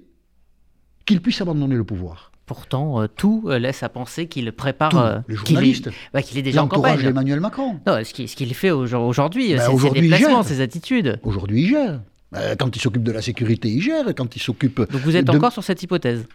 qu'il 1.05 1.21
puisse 1.21 1.41
abandonner 1.41 1.75
le 1.75 1.83
pouvoir. 1.83 2.31
Pourtant, 2.45 3.01
euh, 3.01 3.07
tout 3.07 3.49
laisse 3.49 3.83
à 3.83 3.89
penser 3.89 4.27
qu'il 4.27 4.51
prépare. 4.53 4.89
Tout, 4.89 5.25
les 5.27 5.35
journalistes. 5.35 5.83
Qu'il 5.83 5.93
est, 5.93 6.13
bah, 6.13 6.21
qu 6.21 6.37
est, 6.37 6.41
déjà 6.41 6.63
en 6.63 6.67
campagne. 6.67 6.99
Emmanuel 7.01 7.41
Macron. 7.41 7.79
Non, 7.85 8.03
ce 8.03 8.13
qu'il 8.13 8.29
ce 8.29 8.43
fait 8.53 8.71
aujourd'hui, 8.71 9.55
bah, 9.55 9.67
c'est 9.69 9.77
ses 9.77 10.01
déplacements, 10.01 10.43
ses 10.43 10.61
attitudes. 10.61 11.19
Aujourd'hui, 11.23 11.63
il 11.63 11.69
gère. 11.69 12.01
Quand 12.57 12.75
il 12.75 12.81
s'occupe 12.81 13.03
de 13.03 13.11
la 13.11 13.21
sécurité, 13.21 13.69
il 13.69 13.81
gère. 13.81 14.05
Quand 14.15 14.35
il 14.35 14.41
s'occupe. 14.41 14.77
Donc 14.77 15.01
vous 15.01 15.15
êtes 15.15 15.25
de... 15.25 15.31
encore 15.31 15.51
sur 15.51 15.63
cette 15.63 15.83
hypothèse? 15.83 16.25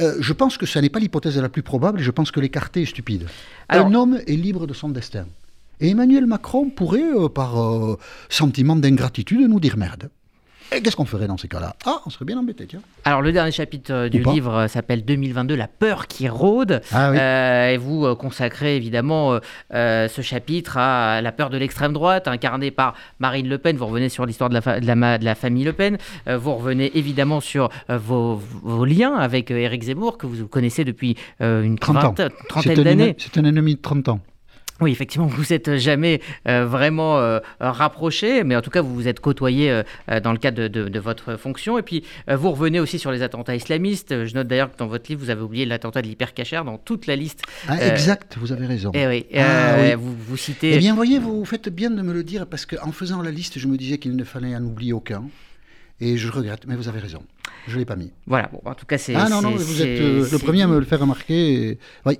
Euh, 0.00 0.16
je 0.20 0.32
pense 0.32 0.56
que 0.56 0.66
ce 0.66 0.78
n'est 0.78 0.88
pas 0.88 0.98
l'hypothèse 0.98 1.38
la 1.38 1.48
plus 1.48 1.62
probable, 1.62 2.00
et 2.00 2.02
je 2.02 2.10
pense 2.10 2.30
que 2.30 2.40
l'écarter 2.40 2.82
est 2.82 2.86
stupide. 2.86 3.26
Alors, 3.68 3.86
un 3.86 3.94
homme 3.94 4.20
est 4.26 4.36
libre 4.36 4.66
de 4.66 4.74
son 4.74 4.88
destin. 4.88 5.26
Et 5.80 5.90
Emmanuel 5.90 6.26
Macron 6.26 6.70
pourrait, 6.70 7.02
euh, 7.02 7.28
par 7.28 7.60
euh, 7.60 7.98
sentiment 8.28 8.76
d'ingratitude, 8.76 9.40
nous 9.48 9.60
dire 9.60 9.76
merde. 9.76 10.10
Et 10.70 10.82
qu'est-ce 10.82 10.96
qu'on 10.96 11.06
ferait 11.06 11.26
dans 11.26 11.38
ces 11.38 11.48
cas-là? 11.48 11.74
Ah, 11.86 12.00
on 12.04 12.10
serait 12.10 12.26
bien 12.26 12.38
embêté, 12.38 12.66
tiens. 12.66 12.80
Alors, 13.04 13.22
le 13.22 13.32
dernier 13.32 13.52
chapitre 13.52 13.92
euh, 13.92 14.08
du 14.10 14.22
livre 14.22 14.54
euh, 14.54 14.68
s'appelle 14.68 15.02
2022, 15.04 15.54
La 15.54 15.66
peur 15.66 16.06
qui 16.06 16.28
rôde. 16.28 16.82
Ah, 16.92 17.10
oui. 17.10 17.16
euh, 17.18 17.68
et 17.70 17.76
vous 17.78 18.14
consacrez 18.16 18.76
évidemment 18.76 19.40
euh, 19.72 20.08
ce 20.08 20.20
chapitre 20.20 20.76
à 20.76 21.22
la 21.22 21.32
peur 21.32 21.48
de 21.48 21.56
l'extrême 21.56 21.94
droite, 21.94 22.28
incarnée 22.28 22.70
par 22.70 22.94
Marine 23.18 23.48
Le 23.48 23.56
Pen. 23.56 23.76
Vous 23.76 23.86
revenez 23.86 24.10
sur 24.10 24.26
l'histoire 24.26 24.50
de 24.50 24.54
la, 24.54 24.80
de, 24.80 24.86
la, 24.86 25.18
de 25.18 25.24
la, 25.24 25.34
famille 25.34 25.64
Le 25.64 25.72
Pen. 25.72 25.96
Euh, 26.28 26.36
vous 26.36 26.54
revenez 26.54 26.96
évidemment 26.98 27.40
sur 27.40 27.70
vos, 27.88 28.36
vos, 28.36 28.84
liens 28.84 29.14
avec 29.14 29.50
Éric 29.50 29.84
Zemmour, 29.84 30.18
que 30.18 30.26
vous 30.26 30.48
connaissez 30.48 30.84
depuis 30.84 31.16
une 31.40 31.78
30 31.78 31.96
trentaine, 31.96 32.30
trentaine 32.48 32.82
d'années. 32.82 33.16
C'est 33.18 33.38
un 33.38 33.44
ennemi 33.44 33.76
de 33.76 33.80
30 33.80 34.08
ans. 34.08 34.20
Oui, 34.80 34.92
effectivement, 34.92 35.26
vous 35.26 35.44
n'êtes 35.50 35.76
jamais 35.76 36.20
euh, 36.46 36.64
vraiment 36.64 37.18
euh, 37.18 37.40
rapproché, 37.58 38.44
mais 38.44 38.54
en 38.54 38.62
tout 38.62 38.70
cas, 38.70 38.80
vous 38.80 38.94
vous 38.94 39.08
êtes 39.08 39.18
côtoyé 39.18 39.70
euh, 39.70 40.20
dans 40.20 40.32
le 40.32 40.38
cadre 40.38 40.62
de, 40.62 40.68
de, 40.68 40.88
de, 40.88 41.00
votre 41.00 41.36
fonction. 41.36 41.78
Et 41.78 41.82
puis, 41.82 42.04
vous 42.28 42.50
revenez 42.50 42.78
aussi 42.78 42.98
sur 42.98 43.10
les 43.10 43.22
attentats 43.22 43.56
islamistes. 43.56 44.24
Je 44.24 44.34
note 44.34 44.46
d'ailleurs 44.46 44.72
que 44.72 44.78
dans 44.78 44.86
votre 44.86 45.10
livre, 45.10 45.20
vous 45.22 45.30
avez 45.30 45.42
oublié 45.42 45.66
l'attentat 45.66 46.02
de 46.02 46.06
l'hypercachère 46.06 46.64
dans 46.64 46.78
toute 46.78 47.06
la 47.06 47.16
liste. 47.16 47.42
Ah, 47.66 47.84
exact, 47.84 48.36
vous 48.38 48.52
avez 48.52 48.66
raison. 48.66 48.92
Et 48.94 49.06
oui, 49.06 49.26
ah, 49.36 49.76
oui. 49.80 49.94
Vous, 49.94 50.14
vous, 50.16 50.36
citez. 50.36 50.74
Eh 50.74 50.78
bien, 50.78 50.94
voyez, 50.94 51.18
vous 51.18 51.44
faites 51.44 51.68
bien 51.68 51.90
de 51.90 52.02
me 52.02 52.12
le 52.12 52.22
dire, 52.22 52.46
parce 52.46 52.64
qu'en 52.66 52.92
faisant 52.92 53.20
la 53.22 53.30
liste, 53.30 53.58
je 53.58 53.66
me 53.66 53.76
disais 53.76 53.98
qu'il 53.98 54.14
ne 54.14 54.24
fallait 54.24 54.54
en 54.54 54.62
oublier 54.62 54.92
aucun. 54.92 55.24
Et 56.00 56.16
je 56.16 56.30
regrette, 56.30 56.66
mais 56.66 56.76
vous 56.76 56.88
avez 56.88 57.00
raison. 57.00 57.22
Je 57.66 57.74
ne 57.74 57.80
l'ai 57.80 57.84
pas 57.84 57.96
mis. 57.96 58.12
Voilà, 58.26 58.48
bon, 58.52 58.60
en 58.64 58.74
tout 58.74 58.86
cas, 58.86 58.98
c'est. 58.98 59.14
Ah 59.16 59.28
non, 59.28 59.42
non, 59.42 59.50
vous 59.50 59.82
êtes 59.82 60.00
euh, 60.00 60.26
le 60.30 60.38
premier 60.38 60.62
à 60.62 60.66
me 60.68 60.78
le 60.78 60.84
faire 60.84 61.00
remarquer. 61.00 61.70
Et... 61.70 61.78
Oui. 62.06 62.18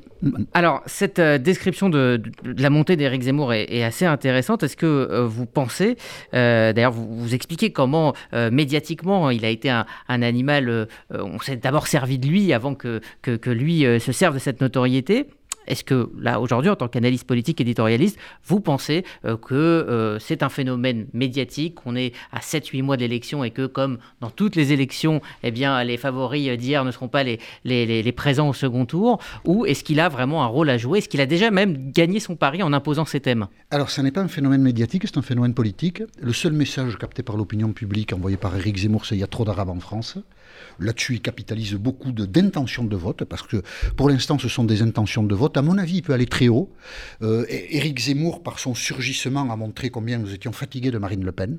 Alors, 0.53 0.83
cette 0.87 1.21
euh, 1.21 1.39
description 1.39 1.89
de, 1.89 2.21
de, 2.45 2.53
de, 2.53 2.63
la 2.63 2.71
montée 2.71 2.97
d'Éric 2.97 3.23
Zemmour 3.23 3.53
est, 3.53 3.67
est, 3.71 3.85
assez 3.85 4.05
intéressante. 4.05 4.65
Est-ce 4.65 4.77
que 4.77 4.87
euh, 4.87 5.27
vous 5.27 5.47
pensez, 5.47 5.97
d'ailleurs, 6.33 6.93
vous, 6.93 7.07
vous, 7.07 7.35
expliquez 7.35 7.71
comment 7.71 8.15
médiatiquement 8.33 9.31
il 9.31 9.45
a 9.45 9.49
été 9.49 9.71
un, 9.71 9.87
un 10.09 10.23
animal, 10.23 10.89
on 11.11 11.39
s'est 11.39 11.57
d'abord 11.57 11.87
servi 11.87 12.19
de 12.19 12.27
lui 12.27 12.53
avant 12.53 12.75
que, 12.75 13.01
que, 13.23 13.37
que 13.37 13.51
lui 13.51 13.85
se 14.01 14.13
serve 14.13 14.35
de 14.35 14.39
cette 14.41 14.61
notoriété 14.61 15.27
est-ce 15.69 15.85
que 15.85 16.11
là, 16.19 16.41
aujourd'hui, 16.41 16.71
en 16.71 16.77
tant 16.77 16.89
qu'analyste 16.89 17.27
politique 17.27 17.61
éditorialiste, 17.61 18.19
vous 18.45 18.61
pensez 18.61 19.05
euh, 19.25 19.37
que 19.37 19.55
euh, 19.55 20.19
c'est 20.19 20.43
un 20.43 20.49
phénomène 20.49 21.07
médiatique, 21.13 21.77
qu'on 21.77 21.95
est 21.95 22.13
à 22.33 22.41
7-8 22.41 22.83
mois 22.83 22.97
de 22.97 23.03
l'élection 23.03 23.45
et 23.45 23.51
que, 23.51 23.67
comme 23.67 23.99
dans 24.21 24.31
toutes 24.31 24.57
les 24.57 24.73
élections, 24.73 25.21
eh 25.43 25.51
bien, 25.51 25.83
les 25.85 25.97
favoris 25.97 26.57
d'hier 26.57 26.85
ne 26.85 26.91
seront 26.91 27.09
pas 27.09 27.23
les, 27.23 28.13
présents 28.17 28.49
au 28.49 28.55
second 28.55 28.87
tour 28.87 29.21
Ou 29.45 29.67
est-ce 29.67 29.85
qu'il 29.85 30.01
a 30.01 30.09
vraiment 30.09 30.43
un 30.43 30.47
rôle 30.47 30.71
à 30.71 30.79
jouer? 30.79 30.99
Est-ce 30.99 31.09
qu'il 31.09 31.21
a 31.21 31.27
déjà 31.27 31.51
même 31.51 31.93
gagné 31.93 32.19
son 32.21 32.37
pari 32.37 32.63
en 32.63 32.73
imposant 32.73 33.05
ses 33.05 33.21
thèmes? 33.21 33.47
Alors, 33.71 33.91
ce 33.91 34.01
n'est 34.01 34.11
pas 34.11 34.23
un 34.23 34.29
phénomène 34.29 34.63
médiatique, 34.63 35.03
c'est 35.07 35.19
un 35.19 35.23
phénomène 35.23 35.55
politique. 35.55 36.03
Le 36.21 36.33
seul 36.33 36.53
message 36.53 36.97
capté 36.97 37.23
par 37.23 37.37
l'opinion 37.37 37.73
publique 37.73 38.13
envoyé 38.13 38.37
par 38.37 38.57
Éric 38.57 38.79
Zemmour, 38.79 39.05
c'est 39.05 39.15
il 39.15 39.21
y 39.21 39.25
a 39.25 39.29
trop 39.29 39.45
d'Arabes 39.45 39.71
en 39.71 39.81
France. 39.81 40.19
Là-dessus, 40.81 41.15
il 41.15 41.21
capitalise 41.21 41.75
beaucoup 41.75 42.13
d'intentions 42.13 42.85
de, 42.85 42.97
vote, 42.97 43.25
parce 43.25 43.43
que 43.43 43.63
pour 43.97 44.09
l'instant, 44.09 44.39
ce 44.39 44.49
sont 44.49 44.65
des 44.65 44.83
intentions 44.83 45.23
de 45.23 45.35
vote. 45.35 45.57
À 45.57 45.63
mon 45.63 45.79
avis, 45.79 45.97
il 45.97 46.03
peut 46.03 46.13
aller 46.13 46.27
très 46.27 46.49
haut. 46.49 46.71
Euh, 47.23 47.45
Éric 47.49 47.99
Zemmour, 48.01 48.43
par 48.43 48.59
son 48.59 48.75
surgissement, 48.75 49.51
a 49.51 49.57
montré 49.57 49.91
combien 49.91 50.19
nous 50.19 50.33
étions 50.35 50.53
fatigués 50.53 50.91
de 50.91 50.99
Marine 50.99 51.25
Le 51.25 51.33
Pen, 51.33 51.59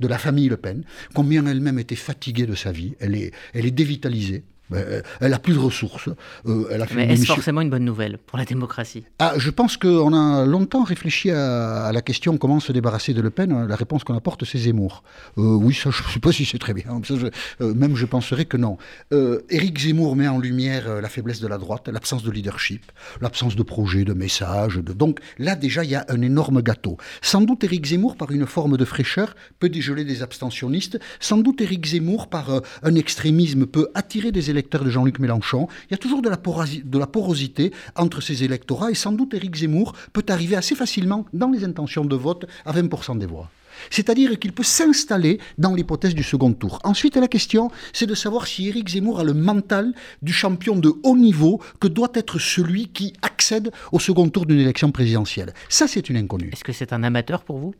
de 0.00 0.08
la 0.08 0.18
famille 0.18 0.48
Le 0.48 0.56
Pen, 0.56 0.84
combien 1.14 1.46
elle-même 1.46 1.78
était 1.78 1.96
fatiguée 1.96 2.46
de 2.46 2.54
sa 2.54 2.72
vie. 2.72 2.94
Elle 3.00 3.14
est 3.16 3.70
dévitalisée. 3.70 4.44
Ben, 4.70 5.02
elle 5.20 5.32
a 5.32 5.38
plus 5.38 5.54
de 5.54 5.58
ressources. 5.58 6.08
Euh, 6.46 6.68
elle 6.70 6.82
a 6.82 6.86
fait 6.86 6.94
Mais 6.94 7.14
est-ce 7.14 7.24
forcément 7.24 7.62
une 7.62 7.70
bonne 7.70 7.84
nouvelle 7.84 8.18
pour 8.18 8.38
la 8.38 8.44
démocratie? 8.44 9.04
Ah, 9.18 9.34
Je 9.36 9.50
pense 9.50 9.76
qu'on 9.76 10.12
a 10.12 10.44
longtemps 10.44 10.82
réfléchi 10.82 11.30
à, 11.30 11.90
la 11.92 12.02
question 12.02 12.36
comment 12.36 12.60
se 12.60 12.72
débarrasser 12.72 13.14
de 13.14 13.22
Le 13.22 13.30
Pen. 13.30 13.66
La 13.66 13.76
réponse 13.76 14.04
qu'on 14.04 14.14
apporte, 14.14 14.44
c'est 14.44 14.58
Zemmour. 14.58 15.02
Euh, 15.38 15.42
oui, 15.42 15.74
ça, 15.74 15.90
je 15.90 16.02
ne 16.02 16.08
sais 16.08 16.20
pas 16.20 16.32
si 16.32 16.44
c'est 16.44 16.58
très 16.58 16.74
bien. 16.74 16.84
Euh, 17.60 17.74
même 17.74 17.96
je 17.96 18.06
penserais 18.06 18.44
que 18.44 18.56
non. 18.56 18.76
Éric 19.50 19.78
Zemmour 19.78 20.16
met 20.16 20.28
en 20.28 20.38
lumière 20.38 21.00
la 21.00 21.08
faiblesse 21.08 21.40
de 21.40 21.48
la 21.48 21.58
droite, 21.58 21.88
l'absence 21.88 22.22
de 22.22 22.30
leadership, 22.30 22.82
l'absence 23.20 23.56
de 23.56 23.62
projet, 23.62 24.04
de 24.04 24.12
message. 24.12 24.76
De... 24.76 24.92
Donc 24.92 25.20
là, 25.38 25.56
déjà, 25.56 25.84
il 25.84 25.90
y 25.90 25.94
a 25.94 26.04
un 26.08 26.22
énorme 26.22 26.62
gâteau. 26.62 26.96
Sans 27.22 27.40
doute, 27.40 27.64
Éric 27.64 27.86
Zemmour, 27.86 28.16
par 28.16 28.30
une 28.30 28.46
forme 28.46 28.76
de 28.76 28.84
fraîcheur, 28.84 29.34
peut 29.58 29.68
dégeler 29.68 30.04
des 30.04 30.22
abstentionnistes. 30.22 30.98
Sans 31.20 31.38
doute, 31.38 31.60
Éric 31.60 31.86
Zemmour, 31.86 32.28
par 32.28 32.62
un 32.82 32.94
extrémisme, 32.94 33.66
peut 33.66 33.88
attirer 33.94 34.30
des 34.30 34.50
électeurs 34.50 34.57
de 34.62 34.90
Jean-Luc 34.90 35.18
Mélenchon. 35.18 35.68
Il 35.88 35.92
y 35.92 35.94
a 35.94 35.98
toujours 35.98 36.22
de 36.22 36.28
la, 36.28 36.36
de 36.36 36.98
la 36.98 37.06
porosité 37.06 37.72
entre 37.96 38.20
ces 38.20 38.44
électorats 38.44 38.90
et 38.90 38.94
sans 38.94 39.12
doute 39.12 39.34
Éric 39.34 39.56
Zemmour 39.56 39.94
peut 40.12 40.24
arriver 40.28 40.56
assez 40.56 40.74
facilement 40.74 41.26
dans 41.32 41.50
les 41.50 41.64
intentions 41.64 42.04
de 42.04 42.16
vote 42.16 42.46
à 42.64 42.72
20% 42.72 43.18
des 43.18 43.26
voix. 43.26 43.50
C'est-à-dire 43.90 44.38
qu'il 44.38 44.52
peut 44.52 44.64
s'installer 44.64 45.38
dans 45.56 45.74
l'hypothèse 45.74 46.14
du 46.14 46.22
second 46.22 46.52
tour. 46.52 46.80
Ensuite, 46.82 47.16
la 47.16 47.28
question, 47.28 47.70
c'est 47.92 48.06
de 48.06 48.14
savoir 48.14 48.46
si 48.46 48.68
Éric 48.68 48.88
Zemmour 48.88 49.20
a 49.20 49.24
le 49.24 49.34
mental 49.34 49.94
du 50.20 50.32
champion 50.32 50.76
de 50.76 50.92
haut 51.04 51.16
niveau 51.16 51.60
que 51.80 51.88
doit 51.88 52.10
être 52.14 52.38
celui 52.38 52.88
qui 52.88 53.12
accède 53.22 53.70
au 53.92 54.00
second 54.00 54.28
tour 54.28 54.46
d'une 54.46 54.58
élection 54.58 54.90
présidentielle. 54.90 55.54
Ça, 55.68 55.86
c'est 55.86 56.08
une 56.08 56.16
inconnue. 56.16 56.50
Est-ce 56.52 56.64
que 56.64 56.72
c'est 56.72 56.92
un 56.92 57.02
amateur 57.04 57.44
pour 57.44 57.58
vous? 57.58 57.74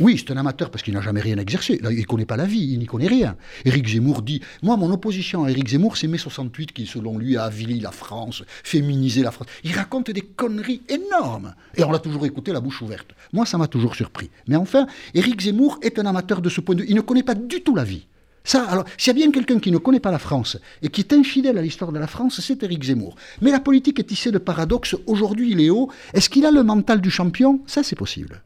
Oui, 0.00 0.16
c'est 0.18 0.32
un 0.32 0.36
amateur 0.36 0.70
parce 0.70 0.82
qu'il 0.82 0.94
n'a 0.94 1.00
jamais 1.00 1.20
rien 1.20 1.38
exercé. 1.38 1.80
il 1.82 1.98
ne 1.98 2.04
connaît 2.04 2.26
pas 2.26 2.36
la 2.36 2.44
vie, 2.44 2.72
il 2.72 2.78
n'y 2.78 2.86
connaît 2.86 3.08
rien. 3.08 3.36
Éric 3.64 3.88
Zemmour 3.88 4.22
dit 4.22 4.40
Moi, 4.62 4.76
mon 4.76 4.90
opposition 4.92 5.44
à 5.44 5.50
Éric 5.50 5.68
Zemmour, 5.68 5.96
c'est 5.96 6.06
mai 6.06 6.18
68 6.18 6.72
qui, 6.72 6.86
selon 6.86 7.18
lui, 7.18 7.36
a 7.36 7.44
avili 7.44 7.80
la 7.80 7.90
France, 7.90 8.44
féminisé 8.62 9.22
la 9.22 9.30
France. 9.30 9.48
Il 9.64 9.74
raconte 9.74 10.10
des 10.10 10.20
conneries 10.20 10.82
énormes. 10.88 11.54
Et 11.76 11.82
on 11.82 11.90
l'a 11.90 11.98
toujours 11.98 12.26
écouté 12.26 12.52
la 12.52 12.60
bouche 12.60 12.80
ouverte. 12.82 13.08
Moi, 13.32 13.44
ça 13.44 13.58
m'a 13.58 13.66
toujours 13.66 13.96
surpris. 13.96 14.30
Mais 14.46 14.56
enfin, 14.56 14.86
Éric 15.14 15.40
Zemmour 15.40 15.78
est 15.82 15.98
un 15.98 16.06
amateur 16.06 16.40
de 16.40 16.48
ce 16.48 16.60
point 16.60 16.74
de 16.74 16.82
vue. 16.82 16.88
Il 16.88 16.96
ne 16.96 17.00
connaît 17.00 17.22
pas 17.22 17.34
du 17.34 17.62
tout 17.62 17.74
la 17.74 17.84
vie. 17.84 18.06
Ça, 18.44 18.64
alors, 18.64 18.84
s'il 18.96 19.08
y 19.08 19.16
a 19.16 19.18
bien 19.24 19.30
quelqu'un 19.30 19.58
qui 19.58 19.70
ne 19.70 19.78
connaît 19.78 20.00
pas 20.00 20.10
la 20.10 20.18
France 20.18 20.58
et 20.82 20.88
qui 20.88 21.02
est 21.02 21.12
infidèle 21.12 21.58
à 21.58 21.62
l'histoire 21.62 21.92
de 21.92 21.98
la 21.98 22.06
France, 22.06 22.40
c'est 22.40 22.62
Éric 22.62 22.84
Zemmour. 22.84 23.16
Mais 23.42 23.50
la 23.50 23.60
politique 23.60 23.98
est 23.98 24.04
tissée 24.04 24.30
de 24.30 24.38
paradoxes. 24.38 24.96
Aujourd'hui, 25.06 25.50
il 25.50 25.60
est 25.60 25.70
haut. 25.70 25.90
Est-ce 26.14 26.30
qu'il 26.30 26.46
a 26.46 26.50
le 26.50 26.62
mental 26.62 27.00
du 27.00 27.10
champion? 27.10 27.60
Ça, 27.66 27.82
c'est 27.82 27.96
possible. 27.96 28.42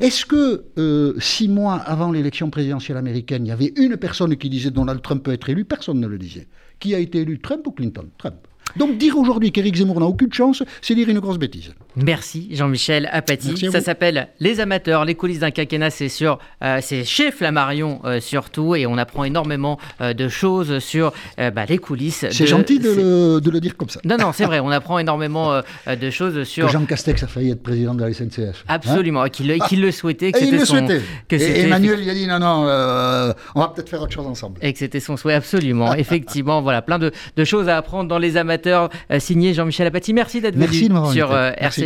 Est-ce 0.00 0.26
que 0.26 0.64
euh, 0.78 1.14
six 1.18 1.48
mois 1.48 1.76
avant 1.76 2.12
l'élection 2.12 2.50
présidentielle 2.50 2.98
américaine, 2.98 3.46
il 3.46 3.48
y 3.48 3.52
avait 3.52 3.72
une 3.76 3.96
personne 3.96 4.36
qui 4.36 4.50
disait 4.50 4.70
Donald 4.70 5.00
Trump 5.00 5.22
peut 5.22 5.32
être 5.32 5.48
élu 5.48 5.64
Personne 5.64 6.00
ne 6.00 6.06
le 6.06 6.18
disait. 6.18 6.48
Qui 6.78 6.94
a 6.94 6.98
été 6.98 7.20
élu? 7.20 7.38
Trump 7.40 7.66
ou 7.66 7.72
Clinton? 7.72 8.08
Trump. 8.18 8.46
Donc 8.74 8.98
dire 8.98 9.16
aujourd'hui 9.16 9.52
qu'Éric 9.52 9.76
Zemmour 9.76 10.00
n'a 10.00 10.06
aucune 10.06 10.32
chance, 10.32 10.62
c'est 10.82 10.94
dire 10.94 11.08
une 11.08 11.20
grosse 11.20 11.38
bêtise. 11.38 11.72
Merci 11.96 12.48
Jean-Michel 12.50 13.08
Apathy. 13.12 13.70
Ça 13.70 13.80
s'appelle 13.80 14.28
Les 14.40 14.60
amateurs, 14.60 15.04
les 15.04 15.14
coulisses 15.14 15.38
d'un 15.38 15.50
quinquennat, 15.50 15.90
c'est 15.90 16.08
sur, 16.08 16.38
euh, 16.62 16.80
c'est 16.82 17.04
chez 17.04 17.30
Flammarion 17.30 18.00
euh, 18.04 18.20
surtout, 18.20 18.74
et 18.74 18.86
on 18.86 18.98
apprend 18.98 19.24
énormément 19.24 19.78
euh, 20.00 20.12
de 20.12 20.28
choses 20.28 20.78
sur 20.80 21.12
bah, 21.38 21.64
les 21.66 21.78
coulisses. 21.78 22.26
C'est 22.30 22.46
gentil 22.46 22.78
de 22.78 22.90
le, 22.90 23.60
dire 23.60 23.76
comme 23.76 23.88
ça. 23.88 24.00
Non, 24.04 24.18
non, 24.18 24.32
c'est 24.32 24.44
vrai, 24.44 24.60
on 24.60 24.70
apprend 24.70 24.98
énormément 24.98 25.60
de 25.86 26.10
choses 26.10 26.42
sur. 26.44 26.66
Que 26.66 26.72
Jean 26.72 26.84
Castex 26.84 27.22
a 27.22 27.26
failli 27.26 27.50
être 27.50 27.62
président 27.62 27.94
de 27.94 28.04
la 28.04 28.12
SNCF. 28.12 28.38
Hein 28.38 28.52
Absolument, 28.68 29.26
qu'il 29.28 29.46
le, 29.48 29.90
souhaitait. 29.90 30.32
Que 30.32 30.38
et 30.38 30.48
il 30.48 30.58
le 30.58 30.64
souhaitait. 30.64 31.00
et 31.30 31.60
Emmanuel, 31.60 32.00
il 32.02 32.10
a 32.10 32.14
dit 32.14 32.26
non, 32.26 32.38
non, 32.38 33.34
on 33.54 33.60
va 33.60 33.68
peut-être 33.68 33.88
faire 33.88 34.02
autre 34.02 34.12
chose 34.12 34.26
ensemble. 34.26 34.58
Et 34.60 34.72
que 34.72 34.78
c'était 34.78 35.00
son 35.00 35.16
souhait, 35.16 35.34
absolument. 35.34 35.94
Effectivement, 36.06 36.60
voilà, 36.60 36.82
plein 36.82 36.98
de, 36.98 37.12
de 37.36 37.44
choses 37.44 37.68
à 37.68 37.76
apprendre 37.78 38.08
dans 38.08 38.18
les 38.18 38.36
amateurs 38.36 38.55
euh, 38.66 38.88
signé 39.18 39.54
Jean-Michel 39.54 39.86
Apathy. 39.86 40.14
Merci 40.14 40.40
d'être 40.40 40.56
venu 40.56 41.12
sur 41.12 41.32
euh, 41.32 41.52
RCJ. 41.56 41.84